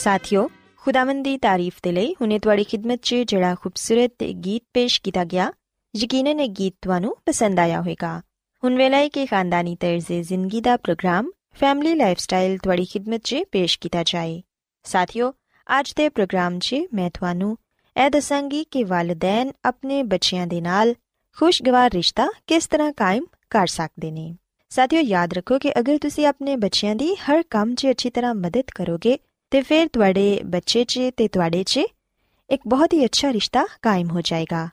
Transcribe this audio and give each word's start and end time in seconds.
ਸਾਥਿਓ, 0.00 0.50
ਖੁਦਾਵੰਦ 0.76 1.24
ਦੀ 1.24 1.38
ਤਾਰੀਫ 1.38 1.72
ਦੇ 1.82 1.92
ਲਈ 1.92 2.14
ਹੁਣੇ 2.20 2.38
ਤੁਹਾਡੀ 2.38 2.64
ਖidmat 2.64 2.98
'ਚ 3.02 3.14
ਜਿਹੜਾ 3.14 3.54
ਖੂਬਸੂਰਤ 3.54 4.24
ਗੀਤ 4.24 4.62
ਪੇਸ਼ 4.74 5.02
ਕੀਤਾ 5.02 5.24
ਗਿਆ, 5.24 5.52
ਯਕੀਨਨ 5.96 6.40
ਇਹ 6.40 6.48
ਗੀਤ 6.48 6.74
ਤੁਹਾਨੂੰ 6.82 7.16
ਪਸੰਦ 7.26 7.58
ਆਇਆ 7.58 7.80
ਹੋਵੇਗਾ। 7.80 8.22
ਹੁਣ 8.64 8.76
ਵੇਲਾ 8.76 8.96
ਹੈ 8.96 9.08
ਕਿ 9.08 9.26
ਖਾਨਦਾਨੀ 9.26 9.76
ਤਰਜ਼ੇ 9.76 10.22
ਜ਼ਿੰਦਗੀ 10.22 10.60
ਦਾ 10.60 10.76
ਪ੍ਰੋਗਰਾਮ 10.76 11.30
ਫੈਮਿਲੀ 11.54 11.94
ਲਾਈਫਸਟਾਈਲ 11.94 12.58
ਤੁਹਾਡੀ 12.58 12.84
ਖidmat 12.84 13.18
'ਚ 13.24 13.36
ਪੇਸ਼ 13.52 13.78
ਕੀਤਾ 13.78 14.02
ਜਾਏ। 14.02 14.42
ਸਾਥਿਓ, 14.84 15.32
ਅੱਜ 15.80 15.92
ਦੇ 15.96 16.08
ਪ੍ਰੋਗਰਾਮ 16.08 16.58
'ਚ 16.58 16.76
ਮੈਂ 16.94 17.10
ਤੁਹਾਨੂੰ 17.10 17.56
ਇਹ 18.04 18.10
ਦੱਸਾਂਗੀ 18.10 18.64
ਕਿ 18.64 18.84
ਵਾਲਿਦੈਨ 18.84 19.52
ਆਪਣੇ 19.64 20.02
ਬੱਚਿਆਂ 20.02 20.46
ਦੇ 20.46 20.60
ਨਾਲ 20.60 20.94
ਖੁਸ਼ਗਵਾਰ 21.36 21.90
ਰਿਸ਼ਤਾ 21.92 22.28
ਕਿਸ 22.46 22.66
ਤਰ੍ਹਾਂ 22.66 22.92
ਕਾਇਮ 22.92 23.26
ਕਰ 23.50 23.66
ਸਕਦੇ 23.66 24.10
ਨੇ। 24.10 24.36
ਸਾਥਿਓ, 24.70 25.00
ਯਾਦ 25.00 25.32
ਰੱਖੋ 25.32 25.58
ਕਿ 25.58 25.72
ਅਗਰ 25.78 25.98
ਤੁਸੀਂ 25.98 26.26
ਆਪਣੇ 26.26 26.56
ਬੱਚਿਆਂ 26.56 26.96
ਦੀ 26.96 27.14
ਹਰ 27.14 27.42
ਕੰਮ 27.50 27.74
'ਚ 27.74 27.86
ਅੱਛੀ 27.90 28.10
ਤਰ੍ਹਾਂ 28.10 28.34
ਮਦਦ 28.34 28.64
ਕਰੋਗੇ 28.74 29.18
ਤੇ 29.50 29.62
ਫਿਰ 29.62 29.88
ਤੁਹਾਡੇ 29.88 30.40
ਬੱਚੇ 30.44 30.84
'ਚ 30.84 31.00
ਤੇ 31.16 31.28
ਤੁਹਾਡੇ 31.28 31.64
'ਚ 31.64 31.80
ਇੱਕ 32.50 32.62
ਬਹੁਤ 32.66 32.92
ਹੀ 32.92 33.04
ਅੱਛਾ 33.04 33.32
ਰਿਸ਼ਤਾ 33.32 33.66
ਕਾਇਮ 33.82 34.10
ਹੋ 34.10 34.20
ਜਾਏਗਾ 34.20 34.68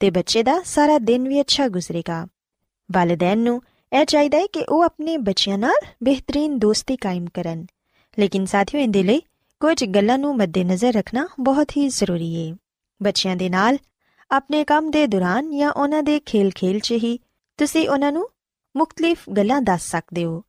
ਤੇ 0.00 0.10
ਬੱਚੇ 0.10 0.42
ਦਾ 0.42 0.62
ਸਾਰਾ 0.64 0.98
ਦਿਨ 0.98 1.28
ਵੀ 1.28 1.40
ਅੱਛਾ 1.40 1.68
ਗੁਜ਼ਰੇਗਾ। 1.68 2.26
ਵਾਲਿਦੈਨ 2.92 3.38
ਨੂੰ 3.38 3.62
ਇਹ 3.92 4.04
ਚਾਹੀਦਾ 4.04 4.38
ਹੈ 4.38 4.46
ਕਿ 4.46 4.64
ਉਹ 4.68 4.82
ਆਪਣੇ 4.82 5.16
ਬੱਚਿਆਂ 5.16 5.58
ਨਾਲ 5.58 5.86
ਬਿਹਤਰੀਨ 6.02 6.58
ਦੋਸਤੀ 6.58 6.96
ਕਾਇਮ 6.96 7.26
ਕਰਨ। 7.34 7.66
ਲੇਕਿਨ 8.18 8.46
ਸਾਥੀਓ, 8.46 8.80
ਇਹਦੇ 8.80 9.02
ਲਈ 9.02 9.22
ਕੁਝ 9.60 9.84
ਗੱਲਾਂ 9.84 10.18
ਨੂੰ 10.18 10.36
ਮੱਦੇਨਜ਼ਰ 10.36 10.92
ਰੱਖਣਾ 10.92 11.28
ਬਹੁਤ 11.40 11.76
ਹੀ 11.76 11.88
ਜ਼ਰੂਰੀ 11.88 12.50
ਹੈ 12.50 12.56
ਬੱਚਿਆਂ 13.02 13.36
ਦੇ 13.36 13.48
ਨਾਲ 13.48 13.78
ਆਪਣੇ 14.30 14.64
ਕੰਮ 14.64 14.90
ਦੇ 14.90 15.06
ਦੌਰਾਨ 15.06 15.56
ਜਾਂ 15.56 15.72
ਉਹਨਾਂ 15.72 16.02
ਦੇ 16.02 16.20
ਖੇਲ-ਖੇਲ 16.20 16.78
'ਚ 16.78 16.92
ਹੀ 16.92 17.18
ਤੁਸੀਂ 17.56 17.88
ਉਹਨਾਂ 17.88 18.12
ਨੂੰ 18.12 18.28
ਮੁxtਲਿਫ 18.76 19.30
ਗੱਲਾਂ 19.30 19.62
ਦੱਸ 19.62 19.90
ਸਕਦੇ 19.90 20.24
ਹੋ। 20.24 20.42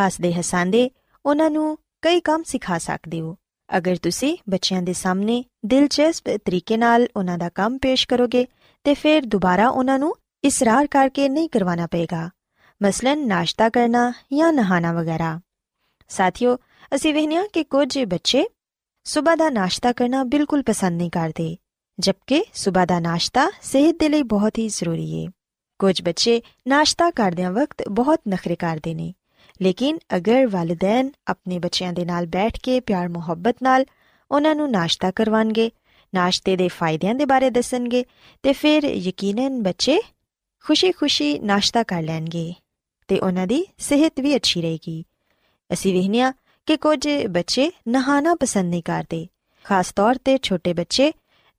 ਹੱਸਦੇ 0.00 0.34
ਹਸਾਂਦੇ 0.34 0.90
ਉਹਨਾਂ 1.26 1.50
ਨੂੰ 1.50 1.78
ਕਈ 2.02 2.20
ਕੰਮ 2.20 2.42
ਸਿਖਾ 2.42 2.78
ਸਕਦੇ 2.78 3.20
ਹੋ। 3.20 3.36
ਅਗਰ 3.76 3.96
ਤੁਸੀਂ 3.96 4.36
ਬੱਚਿਆਂ 4.48 4.82
ਦੇ 4.82 4.92
ਸਾਹਮਣੇ 4.92 5.44
ਦਿਲਚਸਪ 5.64 6.24
ਤਰੀਕੇ 6.44 6.76
ਨਾਲ 6.76 7.06
ਉਹਨਾਂ 7.16 7.38
ਦਾ 7.38 7.48
ਕੰਮ 7.48 7.78
ਪੇਸ਼ 7.78 8.08
ਕਰੋਗੇ, 8.08 8.46
ਤੇ 8.84 8.94
ਫਿਰ 8.94 9.26
ਦੁਬਾਰਾ 9.26 9.68
ਉਹਨਾਂ 9.68 9.98
ਨੂੰ 9.98 10.14
ਇਸਰਾਰ 10.44 10.86
ਕਰਕੇ 10.86 11.28
ਨਹੀਂ 11.28 11.48
ਕਰਵਾਉਣਾ 11.48 11.86
ਪਏਗਾ। 11.86 12.30
ਮਸਲਨ 12.82 13.26
ਨਾਸ਼ਤਾ 13.26 13.68
ਕਰਨਾ 13.68 14.12
ਜਾਂ 14.32 14.52
ਨਹਾਣਾ 14.52 14.92
ਵਗੈਰਾ। 14.92 15.40
ਸਾਥੀਓ, 16.08 16.56
ਅਸੀਂ 16.94 17.14
ਵੇਖਿਆ 17.14 17.42
ਕਿ 17.52 17.64
ਕੁਝ 17.64 17.98
ਬੱਚੇ 18.04 18.44
ਸਵੇਰ 19.04 19.36
ਦਾ 19.36 19.50
ਨਾਸ਼ਤਾ 19.50 19.92
ਕਰਨਾ 19.92 20.24
ਬਿਲਕੁਲ 20.24 20.62
ਪਸੰਦ 20.62 20.96
ਨਹੀਂ 20.96 21.10
ਕਰਦੇ, 21.10 21.56
ਜਦਕਿ 21.98 22.44
ਸਵੇਰ 22.54 22.86
ਦਾ 22.86 23.00
ਨਾਸ਼ਤਾ 23.00 23.50
ਸਿਹਤ 23.62 23.96
ਦੇ 23.98 24.08
ਲਈ 24.08 24.22
ਬਹੁਤ 24.22 24.58
ਹੀ 24.58 24.68
ਜ਼ਰੂਰੀ 24.68 25.26
ਹੈ 25.26 25.30
ਕੁਝ 25.78 26.02
ਬੱਚੇ 26.02 26.42
ਨਾਸ਼ਤਾ 26.68 27.10
ਕਰਦਿਆਂ 27.10 27.52
ਵਕਤ 27.52 27.88
ਬਹੁਤ 27.88 28.20
ਨਖਰੇ 28.28 28.56
ਕਰਦੇ 28.56 28.94
ਨੇ। 28.94 29.14
ਲੇਕਿਨ 29.62 29.98
ਅਗਰ 30.16 30.46
ਵਾਲਿਦੈਨ 30.46 31.10
ਆਪਣੇ 31.28 31.58
ਬੱਚਿਆਂ 31.58 31.92
ਦੇ 31.92 32.04
ਨਾਲ 32.04 32.26
ਬੈਠ 32.26 32.60
ਕੇ 32.60 32.80
ਪਿਆਰ 32.80 33.08
ਮੁਹੱਬਤ 33.08 33.56
ਨਾਲ 33.62 33.84
ਉਹਨਾਂ 34.30 34.54
ਨੂੰ 34.54 34.70
ਨਾਸ਼ਤਾ 34.70 35.10
ਕਰਵਾਣਗੇ, 35.10 35.70
ਨਾਸ਼ਤੇ 36.14 36.56
ਦੇ 36.56 36.68
ਫਾਇਦਿਆਂ 36.68 37.14
ਦੇ 37.14 37.24
ਬਾਰੇ 37.24 37.50
ਦੱਸਣਗੇ 37.50 38.04
ਤੇ 38.42 38.52
ਫਿਰ 38.52 38.84
ਯਕੀਨਨ 38.84 39.62
ਬੱਚੇ 39.62 40.00
ਖੁਸ਼ੀ-ਖੁਸ਼ੀ 40.64 41.38
ਨਾਸ਼ਤਾ 41.38 41.82
ਕਰ 41.82 42.02
ਲੈਣਗੇ 42.02 42.54
ਤੇ 43.08 43.18
ਉਹਨਾਂ 43.18 43.46
ਦੀ 43.46 43.66
ਸਿਹਤ 43.78 44.20
ਵੀ 44.20 44.36
ਅੱਛੀ 44.36 44.62
ਰਹੇਗੀ। 44.62 45.04
ਅਸੀਂ 45.72 46.00
ਵਹਿਨੀਆਂ 46.00 46.32
ਕਿ 46.66 46.76
ਕੁਝ 46.76 47.08
ਬੱਚੇ 47.30 47.72
ਨਹਾਣਾ 47.88 48.34
ਪਸੰਦ 48.34 48.70
ਨਹੀਂ 48.70 48.82
ਕਰਦੇ। 48.82 49.26
ਖਾਸ 49.64 49.92
ਤੌਰ 49.92 50.14
ਤੇ 50.24 50.38
ਛੋਟੇ 50.42 50.72
ਬੱਚੇ 50.72 51.12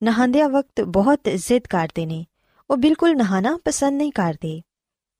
ਨਹਾਉਂਦੇ 0.03 0.43
ਵਕਤ 0.43 0.81
ਬਹੁਤ 0.81 1.19
ਜ਼ਿੱਦ 1.35 1.67
ਕਰਦੇ 1.67 2.05
ਨੇ। 2.05 2.25
ਉਹ 2.69 2.77
ਬਿਲਕੁਲ 2.77 3.15
ਨਹਾਣਾ 3.15 3.59
ਪਸੰਦ 3.65 3.97
ਨਹੀਂ 3.97 4.11
ਕਰਦੇ। 4.11 4.61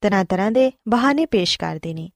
ਤਰ੍ਹਾਂ 0.02 0.26
ਤਰ੍ਹਾਂ 0.26 0.52
ਦੇ 0.52 0.72
ਬਹਾਨੇ 0.90 1.26
ਪੇਸ਼ 1.26 1.60
ਕਰਦੇ 1.60 1.94
ਨੇ। 1.94 2.10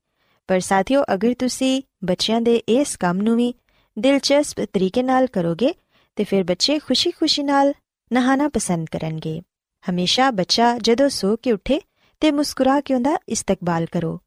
ਪਰ 0.47 0.59
ਸਾਥੀਓ, 0.59 1.03
ਅਗਰ 1.13 1.35
ਤੁਸੀਂ 1.39 1.81
ਬੱਚਿਆਂ 2.03 2.41
ਦੇ 2.41 2.55
ਇਸ 2.55 2.97
ਕੰਮ 2.97 3.21
ਨੂੰ 3.21 3.37
ਵੀ 3.37 3.53
ਦਿਲਚਸਪ 3.99 4.61
ਤਰੀਕੇ 4.61 5.03
ਨਾਲ 5.03 5.27
ਕਰੋਗੇ, 5.27 5.73
ਤੇ 6.15 6.23
ਫਿਰ 6.23 6.43
ਬੱਚੇ 6.43 6.79
ਖੁਸ਼ੀ-ਖੁਸ਼ੀ 6.79 7.43
ਨਾਲ 7.43 7.73
ਨਹਾਣਾ 8.13 8.49
ਪਸੰਦ 8.49 8.87
ਕਰਨਗੇ। 8.91 9.41
ਹਮੇਸ਼ਾ 9.89 10.31
ਬੱਚਾ 10.31 10.77
ਜਦੋਂ 10.77 11.09
ਸੋ 11.09 11.35
ਕੇ 11.35 11.51
ਉੱਠੇ 11.51 11.81
ਤੇ 12.19 12.31
ਮੁਸਕਰਾ 12.31 12.81
ਕੇ 12.81 12.93
ਉਹਦਾ 12.93 13.17
ਇਸਤਕਬਾਲ 13.29 13.85
ਕਰੋ। 13.85 14.19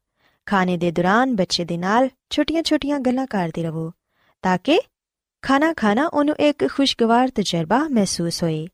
ਖਾਣੇ 0.45 0.77
ਦੇ 0.77 0.91
ਦੌਰਾਨ 0.91 1.35
ਬੱਚੇ 1.35 1.65
ਦੇ 1.65 1.77
ਨਾਲ 1.77 2.09
ਛੋਟੀਆਂ-ਛੋਟੀਆਂ 2.29 2.99
ਗੱਲਾਂ 2.99 3.27
ਕਰਦੇ 3.27 3.63
ਰਹੋ, 3.63 3.91
ਤਾਂ 4.41 4.57
ਕਿ 4.63 4.81
ਖਾਣਾ 5.41 5.73
ਖਾਣਾ 5.73 6.07
ਉਹਨੂੰ 6.07 6.35
ਇੱਕ 6.35 6.67
ਖੁਸ਼ਗਵਾਰ 6.67 7.29
ਤਜਰਬਾ 7.29 7.87
ਮਹਿਸੂਸ 7.91 8.43
ਹੋਏ। 8.43 8.67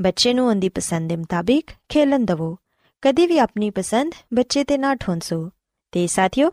ਬੱਚੇ 0.00 0.34
ਨੂੰ 0.34 0.48
ਉਹਦੀ 0.48 0.68
ਪਸੰਦ 0.68 1.08
ਦੇ 1.08 1.16
ਮੁਤਾਬਿਕ 1.16 1.70
ਖੇਲਣ 1.88 2.20
ਦਿਵੋ। 2.20 2.56
ਕਦੀ 3.02 3.26
ਵੀ 3.26 3.38
ਆਪਣੀ 3.38 3.70
ਪਸੰਦ 3.70 4.12
ਬੱਚੇ 4.34 4.64
ਤੇ 4.64 4.78
ਨਾ 4.78 4.94
ਠੋਂਸੋ। 4.94 5.50
ਤੇ 5.92 6.06
ਸਾਥੀਓ 6.06 6.52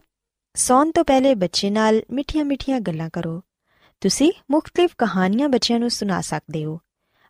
ਸੌਣ 0.58 0.92
ਤੋਂ 0.92 1.06
ਪਹਿਲੇ 1.06 1.36
ਬੱਚੇ 1.36 1.70
ਨਾਲ 1.70 2.02
ਮਿੱਠੀਆਂ-ਮਿੱਠੀਆਂ 2.12 2.80
ਗੱਲਾਂ 2.80 3.10
ਕਰੋ। 3.14 3.42
ਤੁਸੀਂ 4.02 4.32
ਮੁxtਲਿਫ 4.52 4.90
ਕਹਾਣੀਆਂ 4.98 5.50
ਬੱਚਿਆਂ 5.50 5.80
ਨੂੰ 5.80 5.90
ਸੁਣਾ 5.90 6.22
ਸਕਦੇ 6.22 6.66
ਹੋ। 6.66 6.80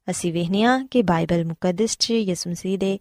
ਅਸੀਂ 0.09 0.33
ਵੇਖਨੀਆ 0.33 0.87
ਕਿ 0.91 1.01
ਬਾਈਬਲ 1.01 1.45
ਮੁਕੱਦਸ 1.45 1.97
'ਚ 1.97 2.11
ਯਿਸੂ 2.11 2.49
ਮਸੀਹ 2.49 2.77
ਦੇ 2.77 2.99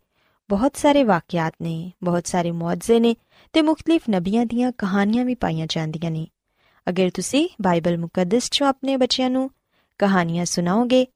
ਬਹੁਤ 0.49 0.77
ਸਾਰੇ 0.77 1.05
ਵਾਕਿਆਤ 1.05 1.55
ਨੇ, 1.63 1.93
ਬਹੁਤ 2.03 2.27
ਸਾਰੇ 2.27 2.51
ਮੌਜਜ਼ੇ 2.51 3.01
ਨੇ 3.01 3.17
ਤੇ 3.53 3.63
ਮੁxtਲਿਫ 3.63 4.03
ਨਬੀਆਂ 4.11 4.47
ਦੀਆਂ 4.47 4.73
ਕਹਾਣੀਆਂ 4.79 5.25
ਵੀ 5.25 5.35
ਪਾਈਆਂ 5.35 5.67
ਜਾਂਦੀਆਂ 5.71 6.11
ਨੇ। 6.11 6.27
ਅਗਰ 6.89 7.11
ਤੁਸੀਂ 7.15 7.49
ਬਾਈਬਲ 7.63 7.99
ਮੁਕੱਦਸ 7.99 8.51
'ਚ 8.51 8.63
ਆਪਣੇ 8.63 8.97
ਬੱਚਿਆਂ 8.97 9.31
ਨੂੰ 9.31 9.51
ਕਹਾਣੀਆਂ 9.99 10.45
ਸੁਣਾਓਗੇ, 10.45 11.07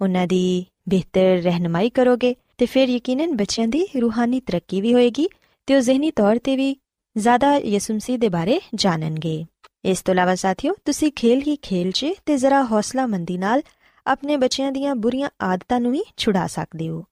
ਉਹਨਾਂ 0.00 0.26
ਦੀ 0.26 0.66
ਬਿਹਤਰ 0.88 1.20
ਰਹਿਨਮਾਈ 1.20 1.90
ਕਰੋਗੇ 1.90 2.34
ਤੇ 2.58 2.66
ਫਿਰ 2.66 2.88
ਯਕੀਨਨ 2.88 3.36
ਬੱਚਿਆਂ 3.36 3.68
ਦੀ 3.68 3.88
ਰੂਹਾਨੀ 4.00 4.40
ਤਰੱਕੀ 4.40 4.80
ਵੀ 4.80 4.94
ਹੋਏਗੀ 4.94 5.28
ਤੇ 5.66 5.76
ਉਹ 5.76 5.80
ਜ਼ਿਹਨੀ 5.80 6.10
ਤੌਰ 6.10 6.38
ਤੇ 6.38 6.56
ਵੀ 6.56 6.76
ਜ਼ਿਆਦਾ 7.16 7.56
ਯਿਸੂ 7.56 7.94
ਮਸੀਹ 7.94 8.18
ਦੇ 8.18 8.28
ਬਾਰੇ 8.28 8.60
ਜਾਣਨਗੇ 8.74 9.44
ਇਸ 9.84 10.02
ਤੋਂ 10.02 10.14
ਇਲਾਵਾ 10.14 10.34
ਸਾਥੀਓ 10.34 10.74
ਤੁਸੀਂ 10.84 11.10
ਖੇਲ 11.16 11.42
ਹੀ 11.46 11.56
ਖੇਲ 11.62 11.90
'ਚ 11.90 12.06
ਤੇ 12.26 12.36
ਜ਼ਰਾ 12.36 12.62
ਹੌਸਲਾਮੰਦੀ 12.64 13.36
ਨਾਲ 13.38 13.62
ਆਪਣੇ 14.06 14.36
ਬੱਚਿਆਂ 14.36 14.72
ਦੀਆਂ 14.72 14.94
ਬੁਰੀਆਂ 14.94 15.28
ਆਦਤਾਂ 15.42 15.80
ਨੂੰ 15.80 15.92
ਵੀ 15.92 16.02
ਛੁਡਾ 16.16 16.46
ਸਕਦੇ 16.46 16.88
ਹੋ 16.88 17.04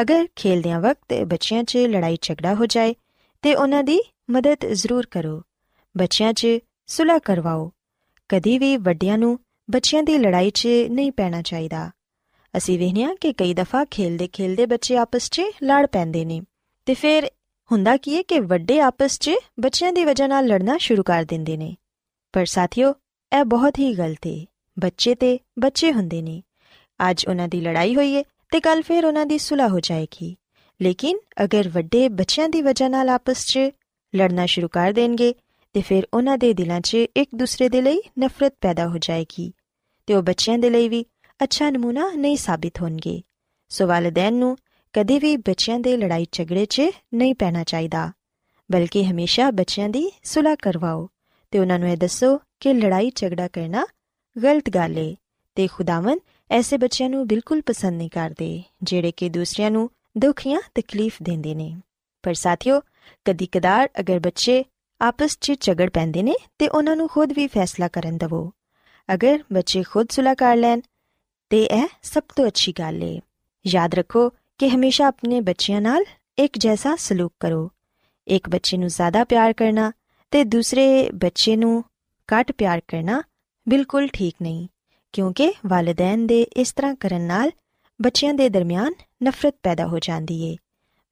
ਅਗਰ 0.00 0.26
ਖੇਲਦਿਆਂ 0.36 0.80
ਵਕਤ 0.80 1.14
ਬੱਚਿਆਂ 1.24 1.64
'ਚ 1.64 1.76
ਲੜਾਈ 1.76 2.18
ਝਗੜਾ 2.22 2.54
ਹੋ 2.54 2.66
ਜਾਏ 2.66 2.94
ਤੇ 3.42 3.54
ਉਹਨਾਂ 3.54 3.82
ਦੀ 3.84 4.00
ਮਦਦ 4.30 4.66
ਜ਼ਰੂਰ 4.72 5.06
ਕਰੋ 5.06 5.42
ਬੱਚਿਆਂ 5.94 6.32
'ਚ 6.32 6.46
ਸੁਲਹ 6.86 7.18
ਕਰਵਾਓ 7.24 7.70
ਕਦੀ 8.28 8.58
ਵੀ 8.58 8.76
ਵੱਡਿਆਂ 8.76 9.18
ਨੂੰ 9.18 9.38
ਬੱਚਿਆਂ 9.70 10.02
ਦੀ 10.02 10.18
ਲੜਾਈ 10.18 10.50
'ਚ 10.50 10.68
ਨਹੀਂ 10.90 11.12
ਪੈਣਾ 11.12 11.42
ਚਾਹੀਦਾ 11.42 11.90
ਅਸੀਂ 12.54 12.78
ਵੇਖਿਆ 12.78 13.14
ਕਿ 13.20 13.32
ਕਈ 13.32 13.54
ਦਫਾ 13.54 13.84
ਖੇਲਦੇ 13.84 14.28
ਖੇਲਦੇ 14.28 14.66
ਬੱਚੇ 14.66 14.96
ਆਪਸ 14.96 15.30
'ਚ 15.30 15.42
ਲੜ 15.62 15.86
ਪੈਂਦੇ 15.86 16.24
ਨੇ 16.24 16.40
ਤੇ 16.86 16.94
ਫਿਰ 16.94 17.30
ਹੁੰਦਾ 17.72 17.96
ਕੀ 17.96 18.16
ਹੈ 18.16 18.22
ਕਿ 18.22 18.40
ਵੱਡੇ 18.40 18.80
ਆਪਸ 18.80 19.18
'ਚ 19.18 19.30
ਬੱਚਿਆਂ 19.60 19.92
ਦੀ 19.92 20.04
ਵਜ੍ਹਾ 20.04 20.26
ਨਾਲ 20.26 20.46
ਲੜਨਾ 20.46 20.76
ਸ਼ੁਰੂ 20.78 21.02
ਕਰ 21.02 21.24
ਦਿੰਦੇ 21.24 21.56
ਨੇ। 21.56 21.76
ਪਰ 22.32 22.44
ਸਾਥੀਓ, 22.44 22.94
ਇਹ 23.40 23.44
ਬਹੁਤ 23.44 23.78
ਹੀ 23.78 23.94
ਗਲਤ 23.94 24.26
ਹੈ 24.26 24.44
ਬੱਚੇ 24.78 25.14
ਤੇ 25.14 25.38
ਬੱਚੇ 25.58 25.92
ਹੁੰਦੇ 25.92 26.22
ਨੇ। 26.22 26.42
ਅੱਜ 27.10 27.26
ਉਹਨਾਂ 27.26 27.48
ਦੀ 27.48 27.60
ਲੜਾਈ 27.60 27.94
ਹੋਈ 27.96 28.16
ਹੈ 28.16 28.22
ਤੇ 28.52 28.60
ਕੱਲ 28.60 28.82
ਫਿਰ 28.82 29.06
ਉਹਨਾਂ 29.06 29.26
ਦੀ 29.26 29.38
ਸੁਲਹ 29.38 29.68
ਹੋ 29.68 29.80
ਜਾਏਗੀ। 29.80 30.36
ਲੇਕਿਨ 30.82 31.18
ਅਗਰ 31.44 31.68
ਵੱਡੇ 31.68 32.08
ਬੱਚਿਆਂ 32.08 32.48
ਦੀ 32.48 32.62
ਵਜ੍ਹਾ 32.62 32.88
ਨਾਲ 32.88 33.08
ਆਪਸ 33.08 33.46
'ਚ 33.46 33.58
ਲੜਨਾ 34.16 34.46
ਸ਼ੁਰੂ 34.46 34.68
ਕਰ 34.68 34.92
ਦੇਣਗੇ, 34.92 35.34
ਤੇ 35.74 35.80
ਫਿਰ 35.80 36.08
ਉਹਨਾਂ 36.14 36.38
ਦੇ 36.38 36.54
ਦਿਲਾਂ 36.54 36.80
'ਚ 36.80 36.94
ਇੱਕ 36.94 37.30
ਦੂਸਰੇ 37.34 37.68
ਦੇ 37.68 37.82
ਲਈ 37.82 38.00
ਨਫ਼ਰਤ 38.18 38.54
ਪੈਦਾ 38.60 38.88
ਹੋ 38.88 38.98
ਜਾਏਗੀ 38.98 39.52
ਤੇ 40.06 40.14
ਉਹ 40.14 40.22
ਬੱਚਿਆਂ 40.22 40.58
ਦੇ 40.58 40.70
ਲਈ 40.70 40.88
ਵੀ 40.88 41.04
ਅੱਛਾ 41.44 41.70
ਨਮੂਨਾ 41.70 42.10
ਨਹੀਂ 42.16 42.36
ਸਾਬਿਤ 42.36 42.80
ਹੋਣਗੇ। 42.82 43.22
ਸੋ 43.68 43.86
ਵਾਲਿਦੈਨ 43.86 44.34
ਨੂੰ 44.34 44.56
ਕਦੇ 44.96 45.18
ਵੀ 45.18 45.36
ਬੱਚਿਆਂ 45.36 45.78
ਦੇ 45.80 45.96
ਲੜਾਈ 45.96 46.26
ਝਗੜੇ 46.32 46.64
'ਚ 46.64 46.82
ਨਹੀਂ 47.14 47.34
ਪੈਣਾ 47.34 47.64
ਚਾਹੀਦਾ, 47.64 48.12
ਬਲਕਿ 48.70 49.04
ਹਮੇਸ਼ਾ 49.04 49.50
ਬੱਚਿਆਂ 49.50 49.88
ਦੀ 49.88 50.10
ਸੁਲਹ 50.24 50.56
ਕਰਵਾਓ। 50.62 51.08
ਤੇ 51.52 51.58
ਉਹਨਾਂ 51.58 51.78
ਨੂੰ 51.78 51.88
ਇਹ 51.88 51.96
ਦੱਸੋ 51.96 52.38
ਕਿ 52.60 52.72
ਲੜਾਈ 52.74 53.10
ਝਗੜਾ 53.16 53.48
ਕਰਨਾ 53.48 53.84
ਗਲਤ 54.36 54.70
ਗੱਲ 54.70 54.98
ਏ 54.98 55.14
ਤੇ 55.56 55.66
ਖੁਦਾਵੰ 55.66 56.18
ਐਸੇ 56.50 56.76
ਬੱਚਿਆਂ 56.76 57.08
ਨੂੰ 57.10 57.26
ਬਿਲਕੁਲ 57.28 57.60
ਪਸੰਦ 57.66 57.96
ਨਹੀਂ 57.96 58.10
ਕਰਦੇ, 58.10 58.62
ਜਿਹੜੇ 58.82 59.12
ਕਿ 59.12 59.28
ਦੂਸਰਿਆਂ 59.28 59.70
ਨੂੰ 59.70 59.90
ਦੁੱਖ 60.18 60.40
ਜਾਂ 60.48 60.60
ਤਕਲੀਫ 60.74 61.16
ਦਿੰਦੇ 61.22 61.54
ਨੇ। 61.54 61.72
ਪਰ 62.22 62.34
ਸਾਥੀਓ 62.34 62.80
ਕਦੀ 63.24 63.46
ਕਦਾਰ 63.46 63.88
ਅਗਰ 64.00 64.18
ਬੱਚੇ 64.18 64.64
ਆਪਸ 65.00 65.38
'ਚ 65.40 65.52
ਝਗੜ 65.60 65.90
ਪੈਂਦੇ 65.90 66.22
ਨੇ 66.22 66.34
ਤੇ 66.58 66.68
ਉਹਨਾਂ 66.68 66.96
ਨੂੰ 66.96 67.08
ਖੁਦ 67.08 67.32
ਵੀ 67.32 67.46
ਫੈਸਲਾ 67.46 67.88
ਕਰਨ 67.88 68.16
ਦਿਵੋ। 68.16 68.50
ਅਗਰ 69.08 69.38
ਬੱਚੇ 69.52 69.82
ਖੁਦ 69.82 70.06
ਸੁਲਹ 70.10 70.34
ਕਰ 70.34 70.56
ਲੈਣ, 70.56 70.80
ਤੇ 71.50 71.64
ਇਹ 71.64 71.86
ਸਭ 72.02 72.22
ਤੋਂ 72.36 72.46
ਅੱਛੀ 72.46 72.72
ਗੱਲ 72.72 73.02
ਏ। 73.02 73.20
ਯਾਦ 73.66 73.94
ਰੱਖੋ 73.94 74.30
ਕਿ 74.58 74.68
ਹਮੇਸ਼ਾ 74.68 75.06
ਆਪਣੇ 75.06 75.40
ਬੱਚਿਆਂ 75.40 75.80
ਨਾਲ 75.80 76.04
ਇੱਕ 76.38 76.58
ਜੈਸਾ 76.58 76.94
ਸਲੂਕ 76.96 77.32
ਕਰੋ। 77.40 77.70
ਇੱਕ 78.26 78.48
ਬੱਚੇ 78.48 78.76
ਨੂੰ 78.76 78.88
ਜ਼ਿਆਦਾ 78.88 79.24
ਪਿਆਰ 79.24 79.52
ਕਰਨਾ 79.52 79.90
ਤੇ 80.32 80.42
ਦੂਸਰੇ 80.44 81.10
ਬੱਚੇ 81.14 81.56
ਨੂੰ 81.56 81.82
ਘੱਟ 82.28 82.52
ਪਿਆਰ 82.52 82.80
ਕਰਨਾ 82.88 83.22
ਬਿਲਕੁਲ 83.66 84.08
ਠੀਕ 84.12 84.34
ਨਹੀਂ, 84.42 84.66
ਕਿਉਂਕਿ 85.14 85.52
ਵਾਲਿਦੈਨ 85.66 86.26
ਦੇ 86.26 86.40
ਇਸ 86.42 86.72
ਤਰ੍ਹਾਂ 86.72 86.94
ਕਰਨ 86.94 87.22
ਨਾਲ 87.22 87.50
ਬੱਚਿਆਂ 88.00 88.32
ਦੇ 88.34 88.48
ਦਰਮਿਆਨ 88.48 88.94
ਨਫ਼ਰਤ 89.24 89.54
ਪੈਦਾ 89.62 89.86
ਹੋ 89.86 89.98
ਜਾਂਦੀ 89.98 90.42
ਏ। 90.42 90.56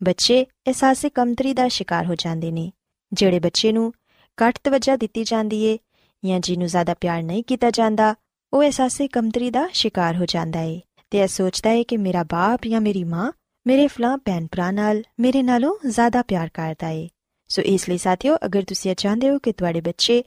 ਬੱਚੇ 0.00 0.42
ਅਹਿਸਾਸੇ 0.44 1.10
ਕਮਤਰੀ 1.10 1.52
ਦਾ 1.54 1.68
ਸ਼ਿਕਾਰ 1.68 2.06
ਹੋ 2.06 2.14
ਜਾਂਦੇ 2.14 2.50
ਨੇ, 2.50 2.70
ਜਿਹੜੇ 3.12 3.38
ਬੱਚੇ 3.38 3.72
ਨੂੰ 3.72 3.92
ਘੱਟ 4.38 4.58
ਤਵੱਜਾ 4.64 4.96
ਦਿੱਤੀ 4.96 5.24
ਜਾਂਦੀ 5.24 5.62
ਏ 5.64 5.78
ਜਾਂ 6.22 6.40
ਜਿਹਨੂੰ 6.40 6.68
ਜ਼ਿਆਦਾ 6.68 6.94
ਪਿਆਰ 6.94 7.22
ਨਹੀਂ 7.22 7.44
ਕੀਤਾ 7.44 7.70
ਜਾਂਦਾ, 7.70 8.14
ਉਹ 8.52 8.62
ਅਹਿਸਾਸੇ 8.62 9.08
ਕਮਤਰੀ 9.08 9.50
ਦਾ 9.50 9.68
ਸ਼ਿਕਾਰ 9.72 10.16
ਹੋ 10.16 10.26
ਜਾਂਦਾ 10.26 10.60
ਏ। 10.60 10.80
ਤੇ 11.14 11.18
ਇਹ 11.18 11.28
ਸੋਚਦਾ 11.28 11.70
ਹੈ 11.70 11.82
ਕਿ 11.82 11.96
ਮੇਰਾ 11.96 12.22
ਬਾਪ 12.22 12.60
ਜਾਂ 12.66 12.80
ਮੇਰੀ 12.80 13.04
ਮਾਂ 13.04 13.32
ਮੇਰੇ 13.66 13.86
ਫਲਾਂ 13.86 14.18
ਭੈਣ 14.18 14.46
ਭਰਾ 14.46 14.70
ਨਾਲ 14.70 15.02
ਮੇਰੇ 15.20 15.42
ਨਾਲੋਂ 15.42 15.76
ਜ਼ਿਆਦਾ 15.88 16.22
ਪਿਆਰ 16.22 16.48
ਕਰਦਾ 16.54 16.88
ਏ। 16.88 17.08
ਸੋ 17.48 17.62
ਇਸ 17.62 17.88
ਲਈ 17.88 17.98
ਸਾਥੀਓ, 17.98 18.36
ਅਗਰ 18.44 18.62
ਤੁਸੀਂ 18.62 18.94
ਚਾਹੁੰਦੇ 18.94 19.30
ਹੋ 19.30 19.38
ਕਿ 19.38 19.52
ਤੁਹਾਡੇ 19.52 19.80
ਬੱਚੇ 19.80 20.24